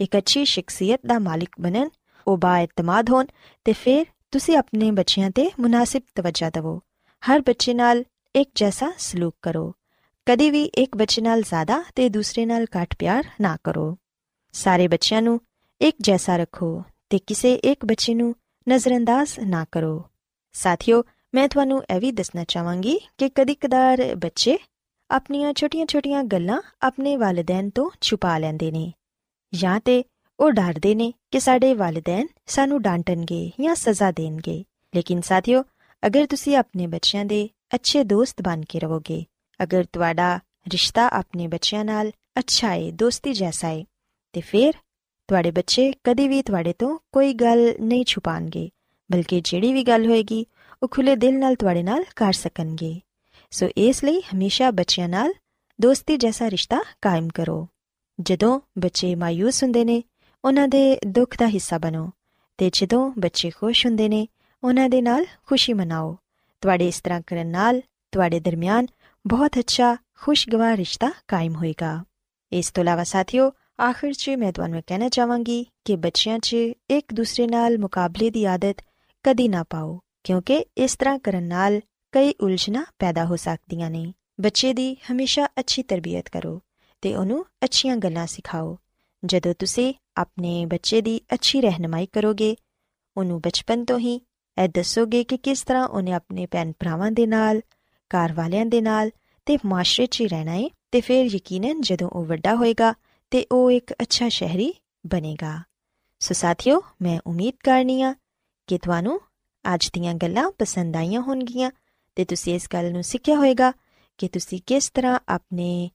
ਇੱਕ 0.00 0.18
ਅੱਛੀ 0.18 0.44
ਸ਼ਖਸੀਅਤ 0.44 1.00
ਦਾ 1.06 1.18
ਮਾਲਿਕ 1.18 1.48
ਬਣਨ, 1.60 1.90
ਉਹ 2.26 2.38
ਬਾਇਤਮਾਦ 2.38 3.10
ਹੋਣ, 3.10 3.26
ਤੇ 3.64 3.72
ਫਿਰ 3.72 4.06
ਤੁਸੀਂ 4.30 4.56
ਆਪਣੇ 4.56 4.90
ਬੱਚਿਆਂ 4.90 5.30
ਤੇ 5.30 5.50
ਮੁਨਾਸਿਬ 5.60 6.02
ਤਵੱਜਾ 6.14 6.50
ਦਿਵੋ। 6.50 6.80
ਹਰ 7.30 7.40
ਬੱਚੇ 7.40 7.74
ਨਾਲ 7.74 8.04
ਇੱਕ 8.36 8.50
ਜੈਸਾ 8.54 8.92
ਸਲੂਕ 8.98 9.36
ਕਰੋ। 9.42 9.74
ਕਦੇ 10.26 10.50
ਵੀ 10.50 10.64
ਇੱਕ 10.64 10.96
ਬੱਚੇ 10.96 11.22
ਨਾਲ 11.22 11.42
ਜ਼ਿਆਦਾ 11.42 11.84
ਤੇ 11.94 12.08
ਦੂਸਰੇ 12.08 12.46
ਨਾਲ 12.46 12.66
ਘੱਟ 12.82 12.96
ਪਿਆਰ 12.98 13.24
ਨਾ 13.40 13.58
ਕਰੋ। 13.64 13.98
ਸਾਰੇ 14.52 14.88
ਬੱਚਿਆਂ 14.88 15.22
ਨੂੰ 15.22 15.40
ਇੱਕ 15.80 15.96
ਜੈਸਾ 16.00 16.36
ਰੱਖੋ 16.36 16.82
ਤੇ 17.10 17.18
ਕਿਸੇ 17.18 17.54
ਇੱਕ 17.54 17.84
ਬੱਚੇ 17.84 18.14
ਨੂੰ 18.14 18.34
ਨਜ਼ਰਅੰਦਾਜ਼ 18.68 19.30
ਨਾ 19.40 19.66
ਕਰੋ। 19.72 20.04
ਸਾਥੀਓ, 20.52 21.02
ਮੈਂ 21.34 21.48
ਤੁਹਾਨੂੰ 21.48 21.82
ਇਹ 21.94 22.00
ਵੀ 22.00 22.12
ਦੱਸਣਾ 22.12 22.44
ਚਾਹਾਂਗੀ 22.44 22.98
ਕਿ 23.18 23.28
ਕਦੀ-ਕਦਾਰ 23.28 24.14
ਬੱਚੇ 24.16 24.58
ਆਪਣੀਆਂ 25.10 25.52
ਛੋਟੀਆਂ-ਛੋਟੀਆਂ 25.54 26.24
ਗੱਲਾਂ 26.24 26.60
ਆਪਣੇ 26.82 27.16
ਵਾਲਿਦੈਨ 27.16 27.70
ਤੋਂ 27.70 27.90
ਛੁਪਾ 28.00 28.38
ਲੈਂਦੇ 28.38 28.70
ਨੇ 28.70 28.92
ਜਾਂ 29.54 29.80
ਤੇ 29.80 30.04
ਉਹ 30.40 30.50
ਡਰਦੇ 30.50 30.94
ਨੇ 30.94 31.12
ਕਿ 31.30 31.40
ਸਾਡੇ 31.40 31.74
ਵਾਲਿਦੈਨ 31.74 32.26
ਸਾਨੂੰ 32.46 32.82
ਡਾਂਟਣਗੇ 32.82 33.50
ਜਾਂ 33.60 33.74
ਸਜ਼ਾ 33.74 34.10
ਦੇਣਗੇ। 34.10 34.64
ਲੇਕਿਨ 34.96 35.20
ਸਾਥੀਓ, 35.20 35.64
ਅਗਰ 36.06 36.26
ਤੁਸੀਂ 36.26 36.56
ਆਪਣੇ 36.56 36.86
ਬੱਚਿਆਂ 36.86 37.24
ਦੇ 37.24 37.48
ਅੱਛੇ 37.74 38.04
ਦੋਸਤ 38.04 38.42
ਬਣ 38.42 38.62
ਕੇ 38.68 38.78
ਰਹੋਗੇ, 38.78 39.24
ਅਗਰ 39.62 39.84
ਤੁਹਾਡਾ 39.92 40.40
ਰਿਸ਼ਤਾ 40.72 41.08
ਆਪਣੇ 41.08 41.46
ਬੱਚਿਆਂ 41.46 41.84
ਨਾਲ 41.84 42.10
ਅੱਛਾ 42.38 42.68
ਹੈ 42.68 42.90
ਦੋਸਤੀ 42.90 43.32
ਜੈਸਾ 43.32 43.68
ਹੈ 43.68 43.84
ਤੇ 44.32 44.40
ਫਿਰ 44.40 44.72
ਤੁਹਾਡੇ 45.28 45.50
ਬੱਚੇ 45.50 45.92
ਕਦੀ 46.04 46.28
ਵੀ 46.28 46.42
ਤੁਹਾਡੇ 46.42 46.72
ਤੋਂ 46.72 46.98
ਕੋਈ 47.12 47.34
ਗੱਲ 47.34 47.74
ਨਹੀਂ 47.80 48.04
ਛੁਪਾਣਗੇ 48.04 48.68
ਬਲਕਿ 49.12 49.40
ਜਿਹੜੀ 49.44 49.72
ਵੀ 49.72 49.84
ਗੱਲ 49.84 50.06
ਹੋਏਗੀ, 50.06 50.46
ਉਹ 50.82 50.88
ਖੁੱਲੇ 50.88 51.16
ਦਿਲ 51.16 51.38
ਨਾਲ 51.38 51.54
ਤੁਹਾਡੇ 51.54 51.82
ਨਾਲ 51.82 52.04
ਕਰ 52.16 52.32
ਸਕਣਗੇ। 52.32 53.00
ਸੋ 53.50 53.68
ਇਸ 53.76 54.04
ਲਈ 54.04 54.20
ਹਮੇਸ਼ਾ 54.20 54.70
ਬੱਚਿਆਂ 54.70 55.08
ਨਾਲ 55.08 55.32
ਦੋਸਤੀ 55.80 56.16
ਜੈਸਾ 56.16 56.50
ਰਿਸ਼ਤਾ 56.50 56.78
ਕਾਇਮ 57.02 57.28
ਕਰੋ। 57.28 57.68
ਜਦੋਂ 58.20 58.60
ਬੱਚੇ 58.78 59.14
ਮਾਇੂਸ 59.14 59.62
ਹੁੰਦੇ 59.62 59.84
ਨੇ, 59.84 60.02
ਉਹਨਾਂ 60.44 60.68
ਦੇ 60.68 60.98
ਦੁੱਖ 61.06 61.36
ਦਾ 61.38 61.48
ਹਿੱਸਾ 61.48 61.78
ਬਣੋ 61.78 62.10
ਤੇ 62.58 62.70
ਜਦੋਂ 62.72 63.12
ਬੱਚੇ 63.18 63.50
ਖੁਸ਼ 63.50 63.86
ਹੁੰਦੇ 63.86 64.08
ਨੇ, 64.08 64.26
ਉਹਨਾਂ 64.64 64.88
ਦੇ 64.88 65.02
ਨਾਲ 65.02 65.26
ਖੁਸ਼ੀ 65.46 65.72
ਮਨਾਓ। 65.72 66.16
ਤੁਹਾਡੇ 66.60 66.88
ਇਸ 66.88 67.00
ਤਰ੍ਹਾਂ 67.00 67.20
ਕਰਨ 67.26 67.46
ਨਾਲ 67.46 67.82
ਤੁਹਾਡੇ 68.12 68.40
ਦਰਮਿਆਨ 68.40 68.86
ਬਹੁਤ 69.26 69.58
ਅੱਛਾ, 69.58 69.96
ਖੁਸ਼ਗਵਾਰ 70.20 70.76
ਰਿਸ਼ਤਾ 70.76 71.10
ਕਾਇਮ 71.28 71.54
ਹੋਏਗਾ। 71.54 72.04
ਇਸ 72.52 72.70
ਤੋਂ 72.70 72.82
ਇਲਾਵਾ 72.82 73.04
ਸਾਥੀਓ, 73.04 73.52
ਆਖਿਰ 73.80 74.12
'ਚ 74.12 74.30
ਮੈਂ 74.30 74.52
ਤੁਹਾਨੂੰ 74.52 74.82
ਕਹਿਣਾ 74.86 75.08
ਚਾਹਾਂਗੀ 75.08 75.66
ਕਿ 75.84 75.96
ਬੱਚਿਆਂ 75.96 76.38
'ਚ 76.38 76.52
ਇੱਕ 76.90 77.14
ਦੂਸਰੇ 77.14 77.46
ਨਾਲ 77.46 77.78
ਮੁਕਾਬਲੇ 77.78 78.30
ਦੀ 78.30 78.44
ਆਦਤ 78.44 78.76
ਕਦੀ 79.22 79.48
ਨਾ 79.48 79.62
ਪਾਓ, 79.62 80.00
ਕਿਉਂਕਿ 80.24 80.64
ਇਸ 80.78 80.96
ਤਰ੍ਹਾਂ 80.96 81.18
ਕਰਨ 81.18 81.42
ਨਾਲ 81.42 81.80
ਕਈ 82.12 82.34
ਉਲਝਣਾਂ 82.40 82.84
ਪੈਦਾ 82.98 83.24
ਹੋ 83.24 83.36
ਸਕਦੀਆਂ 83.36 83.90
ਨੇ। 83.90 84.12
ਬੱਚੇ 84.40 84.72
ਦੀ 84.72 84.96
ਹਮੇਸ਼ਾ 85.12 85.46
ਅੱਛੀ 85.46 85.82
ਤਰਬੀਅਤ 85.82 86.28
ਕਰੋ 86.28 86.60
ਤੇ 87.02 87.14
ਉਹਨੂੰ 87.14 87.44
ਅੱਛੀਆਂ 87.64 87.96
ਗੱਲਾਂ 87.96 88.26
ਸਿਖਾਓ। 88.26 88.78
ਜਦੋਂ 89.24 89.54
ਤੁਸੀਂ 89.58 89.94
ਆਪਣੇ 90.16 90.66
ਬੱਚੇ 90.66 91.00
ਦੀ 91.00 91.20
ਅੱਛੀ 91.34 91.60
ਰਹਿਨਮਾਈ 91.60 92.06
ਕਰੋਗੇ, 92.06 92.56
ਉਹਨੂੰ 93.16 93.40
ਬਚਪਨ 93.40 93.84
ਤੋਂ 93.84 93.98
ਹੀ 93.98 94.20
ਇਹ 94.62 94.68
ਦੱਸੋਗੇ 94.68 95.24
ਕਿ 95.24 95.36
ਕਿਸ 95.36 95.62
ਤਰ੍ਹਾਂ 95.62 95.86
ਉਹਨੇ 95.88 96.12
ਆਪਣੇ 96.12 96.46
ਭੈਣ 96.46 96.72
ਭਰਾਵਾਂ 96.78 97.10
ਦੇ 97.10 97.26
ਨਾਲ 97.26 97.60
ਘਰ 98.10 98.32
ਵਾਲਿਆਂ 98.32 98.66
ਦੇ 98.66 98.80
ਨਾਲ 98.80 99.10
ਤੇ 99.46 99.58
ਮਾਸ਼ਰੇ 99.66 100.06
'ਚ 100.06 100.20
ਹੀ 100.20 100.28
ਰਹਿਣਾ 100.28 100.52
ਹੈ 100.52 100.68
ਤੇ 100.92 101.00
ਫਿਰ 101.00 101.24
ਯਕੀਨਨ 101.24 101.80
ਜਦੋਂ 101.80 102.08
ਉਹ 102.08 102.24
ਵੱਡਾ 102.24 102.54
ਹੋਏਗਾ 102.54 102.94
ਤੇ 103.30 103.46
ਉਹ 103.52 103.70
ਇੱਕ 103.70 103.92
ਅੱਛਾ 103.92 104.28
ਸ਼ਹਿਰੀ 104.28 104.74
ਬਣੇਗਾ। 105.06 105.58
ਸੋ 106.20 106.34
ਸਾਥੀਓ, 106.34 106.82
ਮੈਂ 107.02 107.20
ਉਮੀਦ 107.26 107.54
ਕਰਨੀ 107.64 108.02
ਆ 108.02 108.14
ਕਿ 108.70 108.78
ਤੁਹਾਨੂੰ 108.78 109.20
ਅੱਜ 109.74 109.90
ਦੀਆਂ 109.92 110.14
ਗੱਲਾਂ 110.14 110.50
ਪਸੰਦ 110.58 110.96
ਆਈਆਂ 110.96 111.20
ਹੋਣਗੀਆਂ 111.20 111.70
ਤੇ 112.14 112.24
ਤੁਸੀਂ 112.24 112.54
ਇਸ 112.54 112.68
ਗੱਲ 112.72 112.92
ਨੂੰ 112.92 113.02
ਸਿੱਖਿਆ 113.02 113.36
ਹੋਵੇਗਾ 113.36 113.72
ਕਿ 114.18 114.28
ਤੁਸੀਂ 114.28 114.60
ਕਿਸ 114.66 114.90
ਤਰ੍ਹਾਂ 114.90 115.18
ਆਪਣੇ 115.28 115.90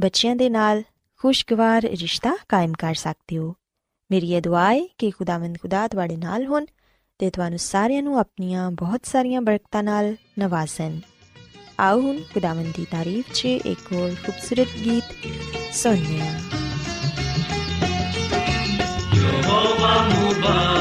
ਬੱਚਿਆਂ 0.00 0.36
ਦੇ 0.36 0.50
ਨਾਲ 0.50 0.82
ਖੁਸ਼ਗਵਾਰ 1.18 1.82
ਰਿਸ਼ਤਾ 1.82 2.36
ਕਾਇਮ 2.48 2.72
ਕਰ 2.72 2.94
ਸਕਦੇ 2.94 3.38
ਹੋ। 3.38 3.54
ਮੇਰੀ 4.10 4.34
ਇਹ 4.34 4.42
ਦੁਆ 4.42 4.72
ਹੈ 4.72 4.80
ਕਿ 4.98 5.10
ਖੁਦਾਵੰਦ 5.10 5.58
ਖੁਦਾ 5.62 5.88
ਤੁਹਾਡੇ 5.88 6.16
ਨਾਲ 6.16 6.46
ਹੋਣ 6.46 6.64
ਤੇ 7.18 7.30
ਤੁਹਾਨੂੰ 7.30 7.58
ਸਾਰਿਆਂ 7.58 8.02
ਨੂੰ 8.02 8.18
ਆਪਣੀਆਂ 8.18 8.70
ਬਹੁਤ 8.70 9.06
ਸਾਰੀਆਂ 9.06 9.40
ਬਰਕਤਾਂ 9.40 9.82
ਨਾਲ 9.82 10.16
ਨਵਾਜ਼ਣ। 10.38 11.00
ਆਓ 11.80 12.00
ਹੁਣ 12.00 12.20
ਖੁਦਾਵੰਦ 12.34 12.74
ਦੀ 12.74 12.86
ਤਾਰੀਫ 12.90 13.32
'ਚ 13.34 13.44
ਇੱਕ 13.44 13.92
ਹੋਰ 13.92 14.10
ਖੂਬਸੂਰਤ 14.26 14.68
ਗੀਤ 14.84 15.04
ਸੁਣਨੇ 15.72 16.20
ਆ 16.20 16.40
ਯਹੋਵਾ 19.14 20.08
ਮੁਬਾਰਕ। 20.08 20.73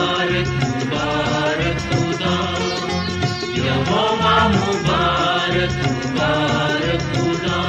ਮੁਬਾਰਕ 6.25 7.01
ਮੁਬਾਰਕ 7.01 7.01
ਖੁਦਾ 7.13 7.61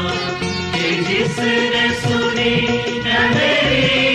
ਕਿ 0.75 0.90
ਜਿਸ 1.02 1.38
ਨੇ 3.34 4.13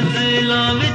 गजलां 0.00 0.89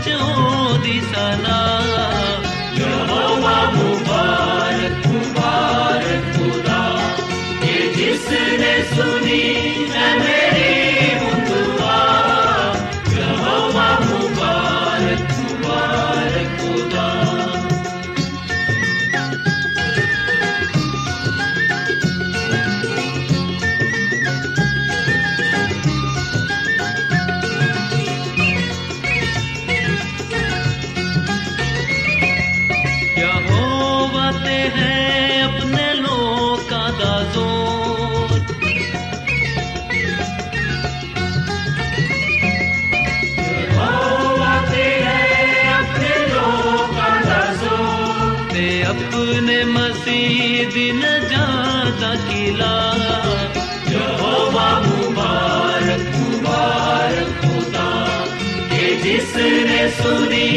जिसने 59.04 59.90
सुनी 59.92 60.48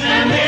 है 0.00 0.47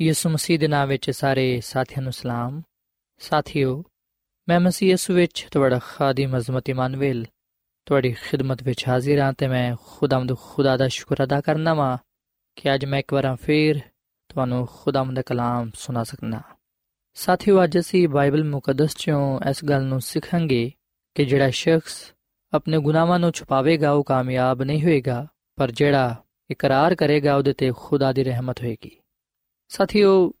ਯਿਸੂ 0.00 0.30
ਮਸੀਹ 0.30 0.58
ਦੇ 0.58 0.68
ਨਾਮ 0.68 0.88
ਵਿੱਚ 0.88 1.10
ਸਾਰੇ 1.10 1.60
ਸਾਥੀਆਂ 1.60 2.02
ਨੂੰ 2.02 2.12
ਸਲਾਮ। 2.12 2.62
ਸਾਥੀਓ, 3.18 3.84
ਮੈਂ 4.48 4.60
ਮਸੀਹ 4.60 4.90
ਯਿਸੂ 4.90 5.14
ਵਿੱਚ 5.14 5.46
ਤੁਹਾਡਾ 5.50 5.78
ਖਾਦਮ 5.78 6.38
ਅਜ਼ਮਤ 6.38 6.68
ਇਮਨੁਅਲ 6.68 7.26
ਤੁਹਾਡੀ 7.86 8.12
ਖਿਦਮਤ 8.12 8.62
ਵਿੱਚ 8.62 8.88
ਹਾਜ਼ਰ 8.88 9.18
ਹਾਂ 9.18 9.32
ਤੇ 9.32 9.48
ਮੈਂ 9.48 9.76
ਖੁਦਾਮਦ 9.86 10.36
ਖੁਦਾ 10.36 10.76
ਦਾ 10.76 10.88
ਸ਼ੁਕਰ 10.88 11.24
ਅਦਾ 11.24 11.40
ਕਰਨਾ 11.40 11.74
ਵਾਂ 11.74 11.98
ਕਿ 12.56 12.74
ਅੱਜ 12.74 12.84
ਮੈਂ 12.84 12.98
ਇੱਕ 12.98 13.12
ਵਾਰ 13.12 13.36
ਫੇਰ 13.36 13.80
ਤੁਹਾਨੂੰ 14.28 14.68
ਖੁਦਾਮਦ 14.70 15.16
ਦਾ 15.16 15.22
ਕਲਾਮ 15.22 15.70
ਸੁਣਾ 15.74 16.04
ਸਕਣਾ 16.04 16.42
ਸਾਥੀਓ, 17.14 17.64
ਅੱਜ 17.64 17.78
ਅਸੀਂ 17.78 18.08
ਬਾਈਬਲ 18.08 18.44
ਮੁਕੱਦਸ 18.44 18.96
ਚੋਂ 18.96 19.40
ਇਸ 19.50 19.64
ਗੱਲ 19.64 19.82
ਨੂੰ 19.82 20.00
ਸਿੱਖਾਂਗੇ 20.00 20.72
ਕਿ 21.14 21.24
ਜਿਹੜਾ 21.24 21.50
ਸ਼ਖਸ 21.50 22.12
ਆਪਣੇ 22.52 22.78
ਗੁਨਾਹਾਂ 22.78 23.18
ਨੂੰ 23.18 23.32
ਛੁਪਾਵੇਗਾ, 23.32 23.92
ਉਹ 23.92 24.04
ਕਾਮਯਾਬ 24.04 24.62
ਨਹੀਂ 24.62 24.82
ਹੋਏਗਾ, 24.82 25.26
ਪਰ 25.56 25.70
ਜਿਹੜਾ 25.70 26.22
ਇਕਰਾਰ 26.50 26.94
ਕਰੇਗਾ, 26.94 27.36
ਉਹਦੇ 27.36 27.52
ਤੇ 27.52 27.72
ਖੁਦਾ 27.76 28.12
ਦੀ 28.12 28.24
ਰਹਿਮਤ 28.24 28.62
ਹੋਏਗੀ। 28.62 28.96
ਸਾਥੀਓ, 29.68 30.32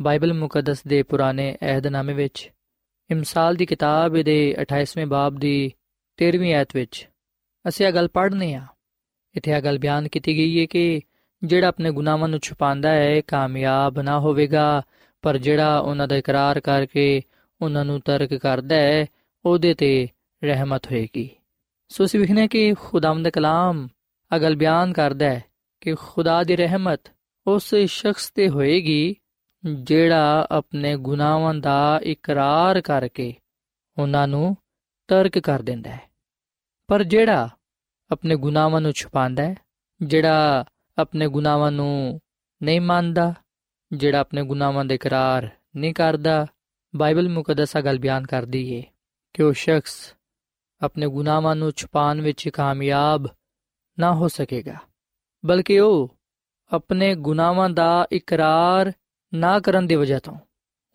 ਬਾਈਬਲ 0.00 0.34
ਮੁਕੱਦਸ 0.34 0.86
ਦੇ 0.86 1.02
ਪੁਰਾਣੇ 1.02 1.58
ਅਹਿਦਨਾਮੇ 1.62 2.12
ਵਿੱਚ, 2.12 2.50
ਇਮਸਾਲ 3.10 3.54
ਦੀ 3.54 3.66
ਕਿਤਾਬ 3.66 4.12
ਦੇ 4.12 4.56
28ਵੇਂ 4.60 5.06
ਬਾਬ 5.06 5.36
ਦੀ 5.36 5.72
13ਵੀਂ 6.16 6.54
ਆਇਤ 6.54 6.76
ਵਿੱਚ 6.76 7.08
ਅਸੀਂ 7.68 7.86
ਇਹ 7.86 7.92
ਗੱਲ 7.92 8.08
ਪੜ੍ਹਨੇ 8.08 8.54
ਆ। 8.54 8.66
ਇੱਥੇ 9.34 9.50
ਇਹ 9.50 9.62
ਗੱਲ 9.62 9.78
ਬਿਆਨ 9.78 10.08
ਕੀਤੀ 10.08 10.36
ਗਈ 10.36 10.60
ਹੈ 10.60 10.66
ਕਿ 10.66 11.00
ਜਿਹੜਾ 11.44 11.68
ਆਪਣੇ 11.68 11.92
ਗੁਨਾਹਾਂ 11.92 12.28
ਨੂੰ 12.28 12.40
ਛੁਪਾਉਂਦਾ 12.40 12.90
ਹੈ 12.90 13.20
ਕਾਮਯਾਬ 13.20 14.00
ਨਾ 14.00 14.20
ਹੋਵੇਗਾ, 14.20 14.82
ਪਰ 15.22 15.38
ਜਿਹੜਾ 15.38 15.78
ਉਹਨਾਂ 15.78 16.08
ਦਾ 16.08 16.16
ਇਕਰਾਰ 16.16 16.60
ਕਰਕੇ 16.60 17.22
ਉਹਨਾਂ 17.62 17.84
ਨੂੰ 17.84 18.00
ਤਰਕ 18.00 18.34
ਕਰਦਾ 18.34 18.76
ਹੈ, 18.76 19.06
ਉਹਦੇ 19.44 19.74
ਤੇ 19.74 20.08
ਰਹਿਮਤ 20.44 20.86
ਹੋਏਗੀ। 20.86 21.30
ਸੋ 21.88 22.04
ਅਸੀਂ 22.04 22.20
ਵਿਖਨੇ 22.20 22.48
ਕਿ 22.48 22.74
ਖੁਦਾਮ 22.74 23.22
ਦਾ 23.22 23.30
ਕਲਾਮ 23.30 23.88
ਅਗਲ 24.36 24.56
ਬਿਆਨ 24.56 24.92
ਕਰਦਾ 24.92 25.26
ਹੈ 25.26 25.44
ਕਿ 25.80 25.94
ਖੁਦਾ 25.94 26.44
ਦੀ 26.44 26.56
ਰਹਿਮਤ 26.56 27.00
ਉਸ 27.46 27.74
ਸ਼ਖਸ 27.74 28.30
ਤੇ 28.30 28.48
ਹੋਏਗੀ 28.48 29.16
ਜਿਹੜਾ 29.82 30.46
ਆਪਣੇ 30.50 30.96
ਗੁਨਾਹਾਂ 30.96 31.54
ਦਾ 31.54 32.00
ਇਕਰਾਰ 32.02 32.80
ਕਰਕੇ 32.80 33.34
ਉਹਨਾਂ 33.98 34.28
ਨੂੰ 34.28 34.56
ਤਰਕ 35.08 35.38
ਕਰ 35.38 35.62
ਦਿੰਦਾ 35.62 35.90
ਹੈ। 35.90 36.10
ਪਰ 36.86 37.02
ਜਿਹੜਾ 37.02 37.48
ਆਪਣੇ 38.10 38.36
ਗੁਨਾਹਾਂ 38.36 38.80
ਨੂੰ 38.80 38.92
ਛੁਪਾਉਂਦਾ 38.92 39.42
ਹੈ, 39.42 39.54
ਜਿਹੜਾ 40.02 40.64
ਆਪਣੇ 40.98 41.28
ਗੁਨਾਹਾਂ 41.28 41.72
ਨੂੰ 41.72 42.20
ਨਹੀਂ 42.62 42.80
ਮੰਨਦਾ, 42.80 43.34
ਜਿਹੜਾ 43.92 44.20
ਆਪਣੇ 44.20 44.42
ਗੁਨਾਹਾਂ 44.42 44.84
ਦਾ 44.84 44.94
ਇਕਰਾਰ 44.94 45.48
ਨਹੀਂ 45.76 45.94
ਕਰਦਾ, 45.94 46.46
ਬਾਈਬਲ 46.96 47.28
ਮੁਕੱਦਸਾ 47.28 47.80
ਗੱਲ 47.80 47.98
ਬਿਆਨ 47.98 48.26
ਕਰਦੀ 48.26 48.74
ਏ 48.74 48.82
ਕਿ 49.34 49.42
ਉਹ 49.42 49.52
ਸ਼ਖਸ 49.52 50.14
ਆਪਣੇ 50.80 51.06
ਗੁਨਾਹਾਂ 51.06 51.56
ਨੂੰ 51.56 51.70
ਛੁਪਾਉਣ 51.70 52.20
ਵਿੱਚ 52.20 52.48
ਕਾਮਯਾਬ 52.48 53.26
ਨਾ 53.98 54.14
ਹੋ 54.14 54.28
ਸਕੇਗਾ, 54.28 54.76
ਬਲਕਿ 55.44 55.80
ਉਹ 55.80 56.15
ਆਪਣੇ 56.72 57.14
ਗੁਨਾਹਾਂ 57.14 57.70
ਦਾ 57.70 58.06
ਇਕਰਾਰ 58.12 58.92
ਨਾ 59.34 59.60
ਕਰਨ 59.60 59.86
ਦੀ 59.86 59.94
ਵਜ੍ਹਾ 59.94 60.18
ਤੋਂ, 60.18 60.36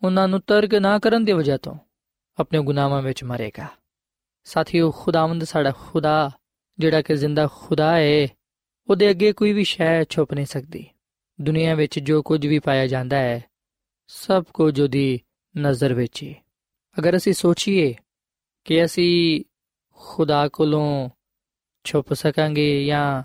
ਉਹਨਾਂ 0.02 0.28
ਨੂੰ 0.28 0.40
ਤਰਕ 0.40 0.74
ਨਾ 0.74 0.98
ਕਰਨ 0.98 1.24
ਦੀ 1.24 1.32
ਵਜ੍ਹਾ 1.32 1.56
ਤੋਂ 1.56 1.78
ਆਪਣੇ 2.38 2.62
ਗੁਨਾਹਾਂ 2.62 3.02
ਵਿੱਚ 3.02 3.24
ਮਰੇਗਾ 3.24 3.66
ਸਾਥੀਓ, 4.44 4.90
ਖੁਦਾਵੰਦ 4.90 5.44
ਸਾਡਾ 5.44 5.70
ਖੁਦਾ, 5.70 6.30
ਜਿਹੜਾ 6.78 7.02
ਕਿ 7.02 7.16
ਜ਼ਿੰਦਾ 7.16 7.48
ਖੁਦਾ 7.52 7.96
ਹੈ 7.96 8.28
ਉਹਦੇ 8.90 9.10
ਅੱਗੇ 9.10 9.32
ਕੋਈ 9.32 9.52
ਵੀ 9.52 9.64
ਸ਼ੈ 9.64 10.04
ਛੁਪ 10.04 10.34
ਨਹੀਂ 10.34 10.46
ਸਕਦੀ। 10.46 10.86
ਦੁਨੀਆ 11.40 11.74
ਵਿੱਚ 11.74 11.98
ਜੋ 11.98 12.22
ਕੁਝ 12.22 12.46
ਵੀ 12.46 12.58
ਪਾਇਆ 12.58 12.86
ਜਾਂਦਾ 12.86 13.16
ਹੈ 13.16 13.44
ਸਭ 14.06 14.44
ਕੁਝ 14.54 14.80
ਉਹਦੀ 14.80 15.20
ਨਜ਼ਰ 15.58 15.94
ਵਿੱਚ 15.94 16.24
ਹੈ 16.24 16.34
ਅਗਰ 16.98 17.16
ਅਸੀਂ 17.16 17.32
ਸੋਚੀਏ 17.32 17.94
ਕਿ 18.64 18.84
ਅਸੀਂ 18.84 19.44
ਖੁਦਾ 19.96 20.48
ਕੋਲੋਂ 20.48 21.10
ਛੁਪ 21.84 22.12
ਸਕਾਂਗੇ 22.12 22.84
ਜਾਂ 22.84 23.22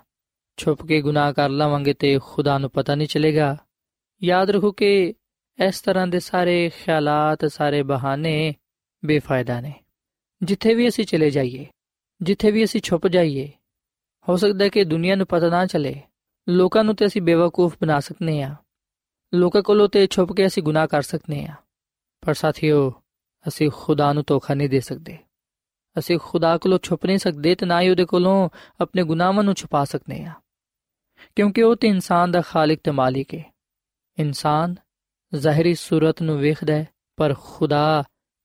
ਛੁਪ 0.58 0.86
ਕੇ 0.86 1.02
ਗੁਨਾਹ 1.02 1.32
ਕਰ 1.34 1.50
ਲਵਾਂਗੇ 1.50 1.94
ਤੇ 1.94 2.18
ਖੁਦਾ 2.24 2.58
ਨੂੰ 2.58 2.70
ਪਤਾ 2.70 2.96
ਨਹੀਂ 2.96 3.08
ਚੱਲੇਗਾ 3.08 3.56
ਯਾਦ 4.22 4.50
ਰੱਖੋ 4.50 4.72
ਕਿ 4.72 5.14
ਇਸ 5.60 5.82
ਤਰ੍ਹਾਂ 5.82 6.08
ਦੇ 6.08 6.20
ਸਾਰੇ 6.20 6.70
ਖਿਆਲਾਤ 6.70 7.46
ਸਾਰੇ 7.46 7.82
ਬਹਾਨੇ 7.84 8.54
ਬੇਫਾਇਦਾ 9.04 9.60
ਨੇ 9.62 9.74
ਜਿੱਥੇ 10.42 10.74
ਵੀ 10.74 10.88
ਅਸੀਂ 10.88 11.06
ਚਲੇ 11.06 11.30
ਜਾਈਏ 11.30 11.66
ਜਿੱਥੇ 12.22 12.52
ਵੀ 12.52 12.64
ਅਸੀਂ 12.64 12.82
ਛੁਪ 12.82 13.08
ਜਾਈਏ 13.08 13.50
ਹੋ 14.28 14.36
ਸਕਦਾ 14.36 14.64
ਹੈ 14.64 14.70
ਕਿ 14.70 14.84
ਦੁਨੀਆ 14.84 15.16
ਨੂੰ 15.16 15.28
ਪਤਾ 15.28 15.50
ਨਾ 15.50 15.66
ਚੱਲੇ 15.66 15.96
ਲੋਕਾਂ 16.48 16.84
ਨੂੰ 16.84 16.96
ਤੇ 16.96 17.06
ਅਸੀਂ 17.06 17.22
ਬੇਵਕੂਫ 17.22 17.78
ਬਣਾ 17.82 18.00
ਸਕਨੇ 18.00 18.42
ਆ 18.44 18.56
ਲੋਕਾਂ 19.34 19.62
ਕੋਲੋਂ 19.64 19.88
ਤੇ 19.90 20.08
ਛੁਪ 20.08 20.34
ਕੇ 20.34 20.46
ਅਸੀਂ 20.48 20.64
ਗੁਨਾਹ 20.64 20.88
ਕਰ 20.88 21.02
ਸਕਨੇ 21.02 21.46
ਆ 21.46 21.56
ਪਰ 22.24 22.34
ਸਾਥੀਓ 22.34 22.90
ਅਸੀਂ 23.46 23.70
ਖੁਦਾ 23.72 24.12
ਨੂੰ 24.14 24.24
ਧੋਖਾ 24.28 24.54
ਨਹੀਂ 24.54 24.70
ਦੇ 24.70 24.80
ਸਕਦੇ 24.80 25.18
ਅਸੀਂ 25.96 26.18
ਖੁਦਾ 26.20 26.58
ਕੋਲੋਂ 26.58 26.80
ਛੁਪ 26.84 27.06
ਨਹੀਂ 27.06 27.18
ਸਕਦੇ 27.18 27.56
ਤੇ 27.56 27.66
ਨਾ 27.66 27.82
ਹੀ 27.82 27.90
ਉਹਦੇ 27.90 28.06
ਕੋਲੋਂ 28.06 28.50
ਆਪਣੇ 28.82 29.04
ਗੁਨਾਹਾਂ 29.04 29.44
ਨੂੰ 29.44 29.54
ਛੁਪਾ 29.56 29.84
ਸਕਨੇ 29.84 30.24
ਆ 30.26 30.34
ਕਿਉਂਕਿ 31.36 31.64
ਉਹ 31.64 31.76
ਤੇ 31.76 31.88
ਇਨਸਾਨ 31.88 32.32
ਦਾ 32.32 32.42
ਖਾਲਕ 32.42 32.80
ਤੇ 32.84 32.92
ਮਾਲਿਕ 32.92 33.34
ਹੈ 33.36 33.44
ਇਨਸਾਨ 34.18 34.76
ਜ਼ਾਹਿਰੀ 35.36 35.76
ਸੂਰਤ 35.76 36.22
ਨੂੰ 36.22 36.40
ਵੇਖਦਾ 36.40 36.74
ਹੈ, 36.74 36.88
ਪਰ 37.18 37.36
ਖੁਦਾ 37.40 38.04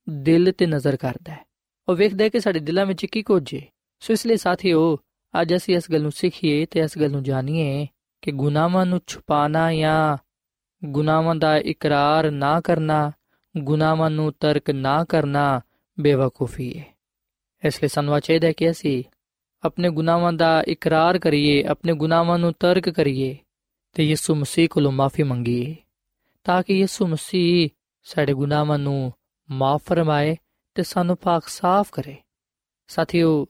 ਦਿਲ 0.08 0.52
ਤੇ 0.58 0.66
ਨਜ਼ਰ 0.66 0.96
ਕਰਦਾ 0.96 1.32
ਹੈ। 1.32 1.44
ਉਹ 1.88 1.96
ਵੇਖਦਾ 1.96 2.24
ਹੈ 2.24 2.28
ਕਿ 2.28 2.40
ਸਾਡੇ 2.40 2.60
ਦਿਲਾਂ 2.60 2.86
ਵਿੱਚ 2.86 3.06
ਕੀ 3.06 3.22
ਕੁਝ 3.22 3.54
ਹੈ 3.54 3.60
ਸੋ 4.00 4.12
ਇਸ 4.12 4.26
ਲਈ 4.26 4.36
ਸਾਥੀਓ, 4.36 4.98
ਅੱਜ 5.40 5.56
ਅਸੀਂ 5.56 5.76
ਇਸ 5.76 5.90
ਗੱਲ 5.92 6.02
ਨੂੰ 6.02 6.12
ਸਿੱਖੀਏ 6.12 6.66
ਤੇ 6.66 6.80
ਇਸ 6.80 6.98
ਗੱਲ 6.98 7.10
ਨੂੰ 7.10 7.22
ਜਾਣੀਏ 7.22 7.86
ਕਿ 8.22 8.32
ਗੁਨਾਹਾਂ 8.32 8.86
ਨੂੰ 8.86 9.00
ਛੁਪਾਣਾ 9.06 9.72
ਜਾਂ 9.74 10.16
ਗੁਨਾਹਾਂ 10.84 11.34
ਦਾ 11.34 11.56
ਇਕਰਾਰ 11.56 12.30
ਨਾ 12.30 12.60
ਕਰਨਾ, 12.60 13.12
ਗੁਨਾਹਾਂ 13.56 14.10
ਨੂੰ 14.10 14.32
ਤਰਕ 14.40 14.70
ਨਾ 14.70 15.04
ਕਰਨਾ 15.04 15.60
ਬੇਵਕੂਫੀ 16.00 16.78
ਹੈ 16.78 16.84
ਇਸ 17.64 17.82
ਲਈ 17.82 17.88
ਸਾਨੂੰ 17.88 18.20
ਚਾਹੀਦਾ 18.20 18.46
ਹੈ 18.46 18.52
ਕਿ 18.52 18.70
ਅਸੀਂ 18.70 19.04
ਆਪਣੇ 19.64 19.90
ਗੁਨਾਹਾਂ 19.90 20.32
ਦਾ 20.32 20.62
ਇਕਰਾਰ 20.68 21.18
ਕਰੀਏ, 21.18 21.62
ਆਪਣੇ 21.64 21.92
ਗੁਨਾਹਾਂ 21.92 22.38
ਨੂੰ 22.38 22.52
ਤਰਕ 22.60 22.88
ਕਰੀਏ 22.88 23.36
ਤੇ 23.96 24.02
ਯਿਸੂ 24.02 24.34
ਮਸੀਹ 24.34 24.68
ਕੋਲੋਂ 24.68 24.92
ਮਾਫੀ 24.92 25.22
ਮੰਗੀਏ, 25.22 25.74
ਤਾਂ 26.44 26.62
ਕਿ 26.62 26.78
ਯਿਸੂ 26.78 27.06
ਮਸੀਹ 27.06 27.68
ਸਾਡੇ 28.06 28.34
ਗੁਨਾਹਾਂ 28.34 28.78
ਨੂੰ 28.78 29.12
ਮਾਫ 29.50 29.82
ਫਰਮਾਏ 29.84 30.36
ਤੇ 30.74 30.82
ਸਾਨੂੰ 30.82 31.16
ਪਾਕ 31.16 31.48
ਸਾਫ਼ 31.48 31.90
ਕਰੇ। 31.92 32.16
ਸਾਥੀਓ, 32.86 33.46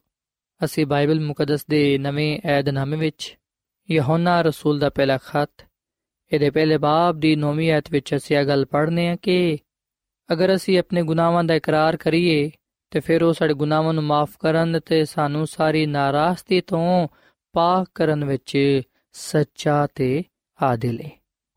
ਅਸੀਂ 0.64 0.86
ਬਾਈਬਲ 0.86 1.20
ਮੁਕੱਦਸ 1.20 1.66
ਦੇ 1.66 1.98
ਨਵੇਂ 1.98 2.40
ਏਧਨਾਮੇ 2.48 2.96
ਵਿੱਚ 2.96 3.36
ਯਹੋਨਾ 3.90 4.40
ਰਸੂਲ 4.42 4.78
ਦਾ 4.78 4.90
ਪਹਿਲਾ 4.90 5.18
ਖਤ, 5.18 5.64
ਇਹਦੇ 6.32 6.50
ਪਹਿਲੇ 6.50 6.78
ਬਾਬ 6.78 7.18
ਦੀ 7.20 7.34
9ਵੀਂ 7.36 7.70
ਆਇਤ 7.72 7.90
ਵਿੱਚ 7.90 8.14
ਅਸੀਂ 8.16 8.36
ਇਹ 8.36 8.44
ਗੱਲ 8.44 8.64
ਪੜ੍ਹਨੇ 8.64 9.08
ਆ 9.08 9.16
ਕਿ 9.16 9.58
ਅਗਰ 10.32 10.54
ਅਸੀਂ 10.54 10.78
ਆਪਣੇ 10.78 11.02
ਗੁਨਾਹਾਂ 11.02 11.44
ਦਾ 11.44 11.54
ਇਕਰਾਰ 11.54 11.96
ਕਰੀਏ 11.96 12.50
ਤੇ 12.92 13.00
ਫਿਰ 13.00 13.22
ਉਹ 13.22 13.32
ਸਾਡੇ 13.32 13.54
ਗੁਨਾਹਾਂ 13.54 13.94
ਨੂੰ 13.94 14.04
ਮਾਫ 14.04 14.30
ਕਰਨ 14.38 14.80
ਤੇ 14.80 15.04
ਸਾਨੂੰ 15.04 15.46
ਸਾਰੀ 15.46 15.86
ਨਾਰਾਜ਼ਗੀ 15.86 16.60
ਤੋਂ 16.60 17.08
ਪਾਕ 17.52 17.88
ਕਰਨ 17.94 18.24
ਵਿੱਚ 18.24 18.82
ਸੱਚਾ 19.12 19.88
ਤੇ 19.94 20.24
ਆਦਿਲ 20.62 21.00
ਹੈ 21.00 21.10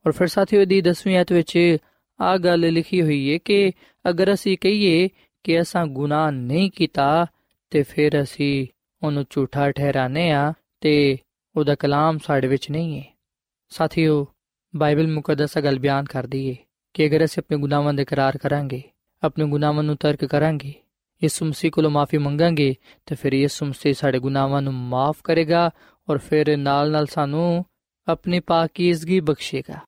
ਔਰ 0.06 0.12
ਫਿਰ 0.12 0.28
ਸਾਥੀਓ 0.28 0.66
ਦੀ 0.66 0.82
10ਵੀਂ 0.90 1.18
ਆਇਤ 1.18 1.32
ਵਿੱਚ 1.32 1.78
ਆ 2.22 2.38
ਗੱਲ 2.38 2.74
ਲਿਖੀ 2.74 3.02
ਹੋਈ 3.02 3.34
ਹੈ 3.34 3.38
ਕਿ 3.38 3.72
ਅਗਰ 4.10 4.34
ਅਸੀਂ 4.34 4.58
ਕਹੀਏ 4.58 5.10
ਕਿ 5.44 5.62
ਅਸਾਂ 5.62 5.86
ਗੁਨਾਹ 5.86 6.32
ਨਹੀਂ 6.32 6.72
ਕੀਤਾ 6.72 7.26
ਤੇ 7.70 7.84
ਫਿਰ 7.84 8.22
ਅਸੀਂ 8.22 8.68
ਉਹਨੂੰ 9.04 9.26
ਝੂਠਾ 9.30 9.72
ਠਹਿਰਾਨੇ 9.72 10.32
ਆ 10.32 10.54
ਤੇ 10.82 11.18
ਉਹਦਾ 11.56 11.76
ਕਲਾਮ 11.76 12.18
ਸਾਡੇ 12.18 12.48
ਵਿੱਚ 12.48 12.72
ਨਹੀਂ 12.72 13.00
ਹੈ 13.00 13.18
ਸਾਥੀਓ 13.70 14.28
ਬਾਈਬਲ 14.76 15.08
ਮੁਕੱਦਸ 15.08 15.58
ਗੱਲ 15.58 15.80
ਬਿਆਨ 15.80 16.06
ਕਰਦੀ 16.06 16.50
ਹੈ 16.50 16.56
ਕਿ 16.94 17.08
ਅਗਰ 17.08 17.26
ਅਸੀਂ 17.26 17.44
ਆਪਣੇ 17.44 17.58
ਗੁਨਾਹਾਂ 17.58 17.94
ਦਾ 17.94 18.02
ਇਕਰਾਰ 18.02 18.38
ਕਰਾਂਗੇ, 18.38 18.82
ਆਪਣੇ 19.24 19.46
ਗੁਨਾਹਾਂ 19.46 19.84
ਨੂੰ 19.84 19.98
ਤਰਕ 19.98 20.26
ਕਰਾਂਗੇ 20.26 20.74
ਯਿਸੂ 21.26 21.46
ਮਸੀਹ 21.46 21.72
ਕੋਲੋਂ 21.72 21.92
ਮਾਫੀ 21.92 22.18
ਮੰਗਾਂਗੇ 22.20 22.74
ਤੇ 23.08 23.16
ਫਿਰ 23.16 23.34
ਯਿਸੂ 23.34 23.66
ਮਸੀਹ 23.66 23.94
ਸਾਡੇ 23.94 24.20
ਗੁਨਾਹਾਂ 24.20 24.62
ਨੂੰ 24.62 24.74
ਮਾਫ 24.74 25.22
ਕਰੇਗਾ 25.24 25.70
ਔਰ 26.08 26.18
ਫਿਰ 26.20 26.56
ਨਾਲ 26.58 26.92
ਨਾਲ 26.92 27.06
ਸਾਨੂੰ 27.08 27.66
ਆਪਣੀ 28.08 28.40
ਪਾਕੀਜ਼ਗੀ 28.48 29.20
ਬਖਸ਼ੇਗਾ 29.22 29.80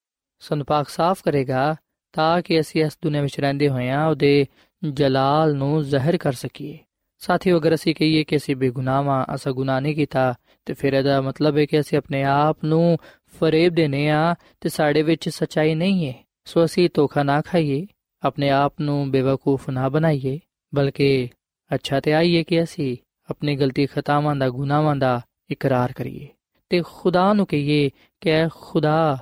ਸਾਨੂੰ 0.42 0.66
ਪਾਕ 0.66 0.88
ਸਾਫ਼ 0.88 1.22
ਕਰੇਗਾ 1.24 1.76
ਤਾਂ 2.14 2.40
ਕਿ 2.42 2.60
ਅਸੀਂ 2.60 2.84
ਇਸ 2.84 2.98
ਦੁਨੀਆਂ 3.02 3.22
ਵਿੱਚ 3.22 3.40
ਰਹਿੰਦੇ 3.40 3.68
ਹੋਇਆਂ 3.68 4.06
ਉਹਦੇ 4.06 4.46
ਜਲਾਲ 4.82 5.54
ਨੂੰ 5.54 5.82
ਜ਼ਾਹਿਰ 5.84 6.16
ਕਰ 6.16 6.32
ਸਕੀਏ 6.32 6.78
ਸਾਥੀਓ 7.22 7.58
ਅਗਰ 7.58 7.74
ਅਸੀਂ 7.74 7.94
ਕਹੀਏ 7.94 8.24
ਕਿ 8.24 8.36
ਅਸੀਂ 8.36 8.56
ਬੇਗੁਨਾਹਾਂ 8.56 9.24
ਅਸਾ 9.34 9.50
ਗੁਨਾਹ 9.50 9.80
ਨਹੀਂ 9.80 9.94
ਕੀਤਾ 9.94 10.34
ਤੇ 10.66 10.74
ਫਿਰ 10.74 10.94
ਇਹਦਾ 10.94 11.20
ਮਤਲਬ 11.20 11.58
ਹੈ 11.58 11.64
ਕਿ 11.64 11.80
ਅਸੀਂ 11.80 11.98
ਆਪਣੇ 11.98 12.22
ਆਪ 12.24 12.64
ਨੂੰ 12.64 12.98
ਫਰੇਬ 13.34 13.74
ਦੇਨੇ 13.74 14.08
ਆ 14.10 14.34
ਤੇ 14.60 14.68
ਸਾਡੇ 14.68 15.02
ਵਿੱਚ 15.02 15.28
ਸਚਾਈ 15.28 15.74
ਨਹੀਂ 15.74 16.06
ਹੈ 16.06 16.14
ਸੋ 16.46 16.64
ਅਸੀਂ 16.64 16.88
ਧੋਖਾ 16.94 17.22
ਨਾ 17.22 17.40
ਖਾਈਏ 17.40 17.86
ਆਪਣੇ 18.22 18.50
ਆਪ 18.50 18.80
ਨੂੰ 18.80 19.10
ਬੇਵਕੂਫ 19.10 19.68
ਨਾ 19.70 19.88
ਬਣਾਈਏ 19.88 20.38
ਬਲਕਿ 20.75 21.29
ਅੱਛਾ 21.73 21.99
ਤੇ 21.99 22.13
ਆਈਏ 22.13 22.43
ਕਿ 22.43 22.63
ਅਸੀਂ 22.63 22.97
ਆਪਣੀ 23.29 23.55
ਗਲਤੀ 23.55 23.85
ਖਤਾਵਾਂ 23.85 24.35
ਦਾ 24.35 24.49
ਗੁਨਾਹਾਂ 24.49 24.95
ਦਾ 24.95 25.21
ਇਕਰਾਰ 25.51 25.91
ਕਰੀਏ 25.91 26.27
ਤੇ 26.69 26.81
ਖੁਦਾ 26.85 27.33
ਨੂੰ 27.33 27.45
ਕਹੀਏ 27.45 27.89
ਕਿ 28.21 28.31
ਖੁਦਾ 28.49 29.17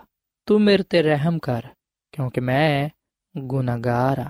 ਤੂੰ 0.46 0.62
ਮੇਰੇ 0.62 0.84
ਤੇ 0.84 1.02
ਰਹਿਮ 1.02 1.40
ਕਰ 1.40 1.68
ਕਿਉਂਕਿ 2.12 2.42
ਮੈਂ 2.42 2.90
ਗੁਨਾਹਗਾਰ 3.38 4.20
ਆ 4.20 4.30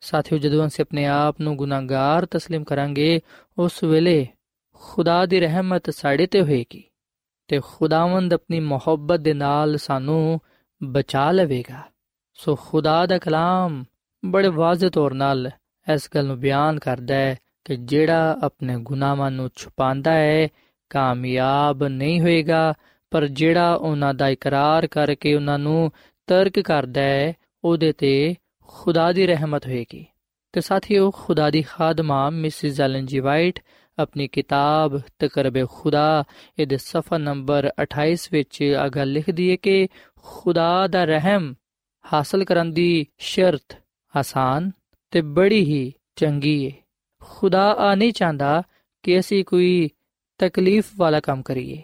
ਸਾਥੀਓ 0.00 0.38
ਜਦੋਂ 0.38 0.66
ਅਸੀਂ 0.66 0.84
ਆਪਣੇ 0.84 1.06
ਆਪ 1.06 1.40
ਨੂੰ 1.40 1.56
ਗੁਨਾਹਗਾਰ 1.56 2.26
تسلیم 2.36 2.64
ਕਰਾਂਗੇ 2.64 3.20
ਉਸ 3.58 3.84
ਵੇਲੇ 3.84 4.26
ਖੁਦਾ 4.72 5.26
ਦੀ 5.26 5.40
ਰਹਿਮਤ 5.40 5.90
ਸਾਡੇ 5.90 6.26
ਤੇ 6.26 6.42
ਹੋਏਗੀ 6.42 6.84
ਤੇ 7.48 7.60
ਖੁਦਾਵੰਦ 7.64 8.34
ਆਪਣੀ 8.34 8.60
ਮੁਹੱਬਤ 8.60 9.20
ਦੇ 9.20 9.34
ਨਾਲ 9.34 9.76
ਸਾਨੂੰ 9.76 10.40
ਬਚਾ 10.82 11.30
ਲਵੇਗਾ 11.30 11.82
ਸੋ 12.34 12.54
ਖੁਦਾ 12.54 13.06
ਦਾ 13.06 13.18
ਕਲਾਮ 13.18 13.84
ਬੜੇ 14.24 14.48
ਵਾਜ਼ਿਹ 14.48 14.90
ਤੌਰ 14.90 15.14
ਨਾਲ 15.14 15.50
ਇਸ 15.93 16.09
ਗੱਲ 16.15 16.25
ਨੂੰ 16.25 16.39
ਬਿਆਨ 16.39 16.79
ਕਰਦਾ 16.79 17.15
ਹੈ 17.15 17.35
ਕਿ 17.65 17.75
ਜਿਹੜਾ 17.75 18.37
ਆਪਣੇ 18.41 18.77
ਗੁਨਾਹਾਂ 18.77 19.31
ਨੂੰ 19.31 19.49
ਛੁਪਾਉਂਦਾ 19.55 20.11
ਹੈ, 20.11 20.47
ਕਾਮਯਾਬ 20.89 21.83
ਨਹੀਂ 21.83 22.21
ਹੋਏਗਾ, 22.21 22.73
ਪਰ 23.11 23.27
ਜਿਹੜਾ 23.27 23.73
ਉਹਨਾਂ 23.73 24.13
ਦਾ 24.13 24.29
ਇਕਰਾਰ 24.29 24.87
ਕਰਕੇ 24.87 25.35
ਉਹਨਾਂ 25.35 25.59
ਨੂੰ 25.59 25.91
ਤਰਕ 26.27 26.59
ਕਰਦਾ 26.59 27.01
ਹੈ, 27.01 27.33
ਉਹਦੇ 27.63 27.91
ਤੇ 27.91 28.35
ਖੁਦਾ 28.67 29.11
ਦੀ 29.11 29.27
ਰਹਿਮਤ 29.27 29.67
ਹੋਏਗੀ। 29.67 30.05
ਤੇ 30.51 30.61
ਸਾਥੀਓ, 30.61 31.11
ਖੁਦਾ 31.11 31.49
ਦੀ 31.49 31.61
ਖਾਦਮਾ 31.61 32.29
ਮਿਸਿਸ 32.29 32.81
ਐਲਨ 32.81 33.05
ਜੀ 33.05 33.19
ਵਾਈਟ 33.19 33.59
ਆਪਣੀ 33.99 34.27
ਕਿਤਾਬ 34.27 35.01
ਤਕਰਬ 35.19 35.67
ਖੁਦਾ, 35.67 36.23
ਇਹਦੇ 36.59 36.77
ਸਫਾ 36.77 37.17
ਨੰਬਰ 37.17 37.71
28 37.81 38.29
ਵਿੱਚ 38.31 38.63
ਆ 38.63 39.03
ਲਿਖਦੀ 39.03 39.51
ਹੈ 39.51 39.55
ਕਿ 39.55 39.87
ਖੁਦਾ 40.23 40.87
ਦਾ 40.87 41.05
ਰਹਿਮ 41.05 41.53
ਹਾਸਲ 42.13 42.43
ਕਰਨ 42.43 42.71
ਦੀ 42.71 43.07
ਸ਼ਰਤ 43.17 43.77
ਆਸਾਨ 44.17 44.71
ਤੇ 45.11 45.21
ਬੜੀ 45.21 45.63
ਹੀ 45.63 45.93
ਚੰਗੀ 46.15 46.63
ਏ। 46.65 46.71
ਖੁਦਾ 47.21 47.71
ਆ 47.73 47.95
ਨਹੀਂ 47.95 48.13
ਚਾਹੁੰਦਾ 48.13 48.63
ਕਿ 49.03 49.19
ਅਸੀਂ 49.19 49.45
ਕੋਈ 49.45 49.89
ਤਕਲੀਫ 50.37 50.91
ਵਾਲਾ 50.97 51.19
ਕੰਮ 51.19 51.41
ਕਰੀਏ, 51.41 51.81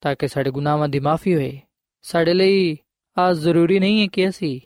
ਤਾਂ 0.00 0.14
ਕਿ 0.18 0.28
ਸਾਡੇ 0.28 0.50
ਗੁਨਾਹਾਂ 0.50 0.88
ਦੀ 0.88 1.00
ਮਾਫੀ 1.00 1.34
ਹੋਏ। 1.34 1.60
ਸਾਡੇ 2.02 2.34
ਲਈ 2.34 2.76
ਆ 3.18 3.32
ਜ਼ਰੂਰੀ 3.32 3.78
ਨਹੀਂ 3.78 4.02
ਹੈ 4.02 4.06
ਕਿ 4.06 4.28
ਅਸੀਂ 4.28 4.60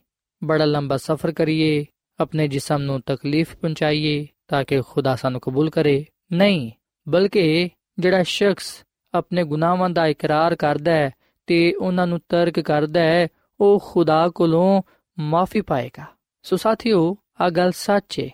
ਬੜਾ 0.45 0.65
ਲੰਬਾ 0.65 0.97
ਸਫ਼ਰ 0.97 1.33
ਕਰੀਏ, 1.33 1.85
ਆਪਣੇ 2.21 2.49
ਜਿਸਮ 2.49 2.83
ਨੂੰ 2.83 3.01
ਤਕਲੀਫ 3.01 3.57
ਪਹੁੰਚਾਈਏ, 3.57 4.27
ਤਾਂ 4.49 4.65
ਕਿ 4.65 4.81
ਖੁਦਾ 4.81 5.17
ਸਾਨੂੰ 5.17 5.41
ਕਬੂਲ 5.41 5.71
ਕਰੇ। 5.71 6.05
ਨਹੀਂ, 6.33 6.71
ਬਲਕਿ 7.09 7.69
ਜਿਹੜਾ 7.99 8.23
ਸ਼ਖਸ 8.23 8.85
ਆਪਣੇ 9.15 9.45
ਗੁਨਾਹਾਂ 9.45 9.91
ਦਾ 9.91 10.07
ਇਕਰਾਰ 10.07 10.55
ਕਰਦਾ 10.55 10.93
ਹੈ 10.93 11.11
ਤੇ 11.47 11.75
ਉਹਨਾਂ 11.75 12.07
ਨੂੰ 12.07 12.21
ਤਰਕ 12.29 12.61
ਕਰਦਾ 12.61 13.01
ਹੈ, 13.01 13.29
ਉਹ 13.61 13.81
ਖੁਦਾ 13.93 14.29
ਕੋਲੋਂ 14.29 14.83
ਮਾਫੀ 15.19 15.61
ਪਾਏਗਾ। 15.61 16.05
ਸੋ 16.43 16.57
ਸਾਥੀਓ 16.57 17.17
ਆ 17.41 17.51
ਗੱਲ 17.51 17.73
ਸੱਚ 17.73 18.21
ਹੈ 18.21 18.29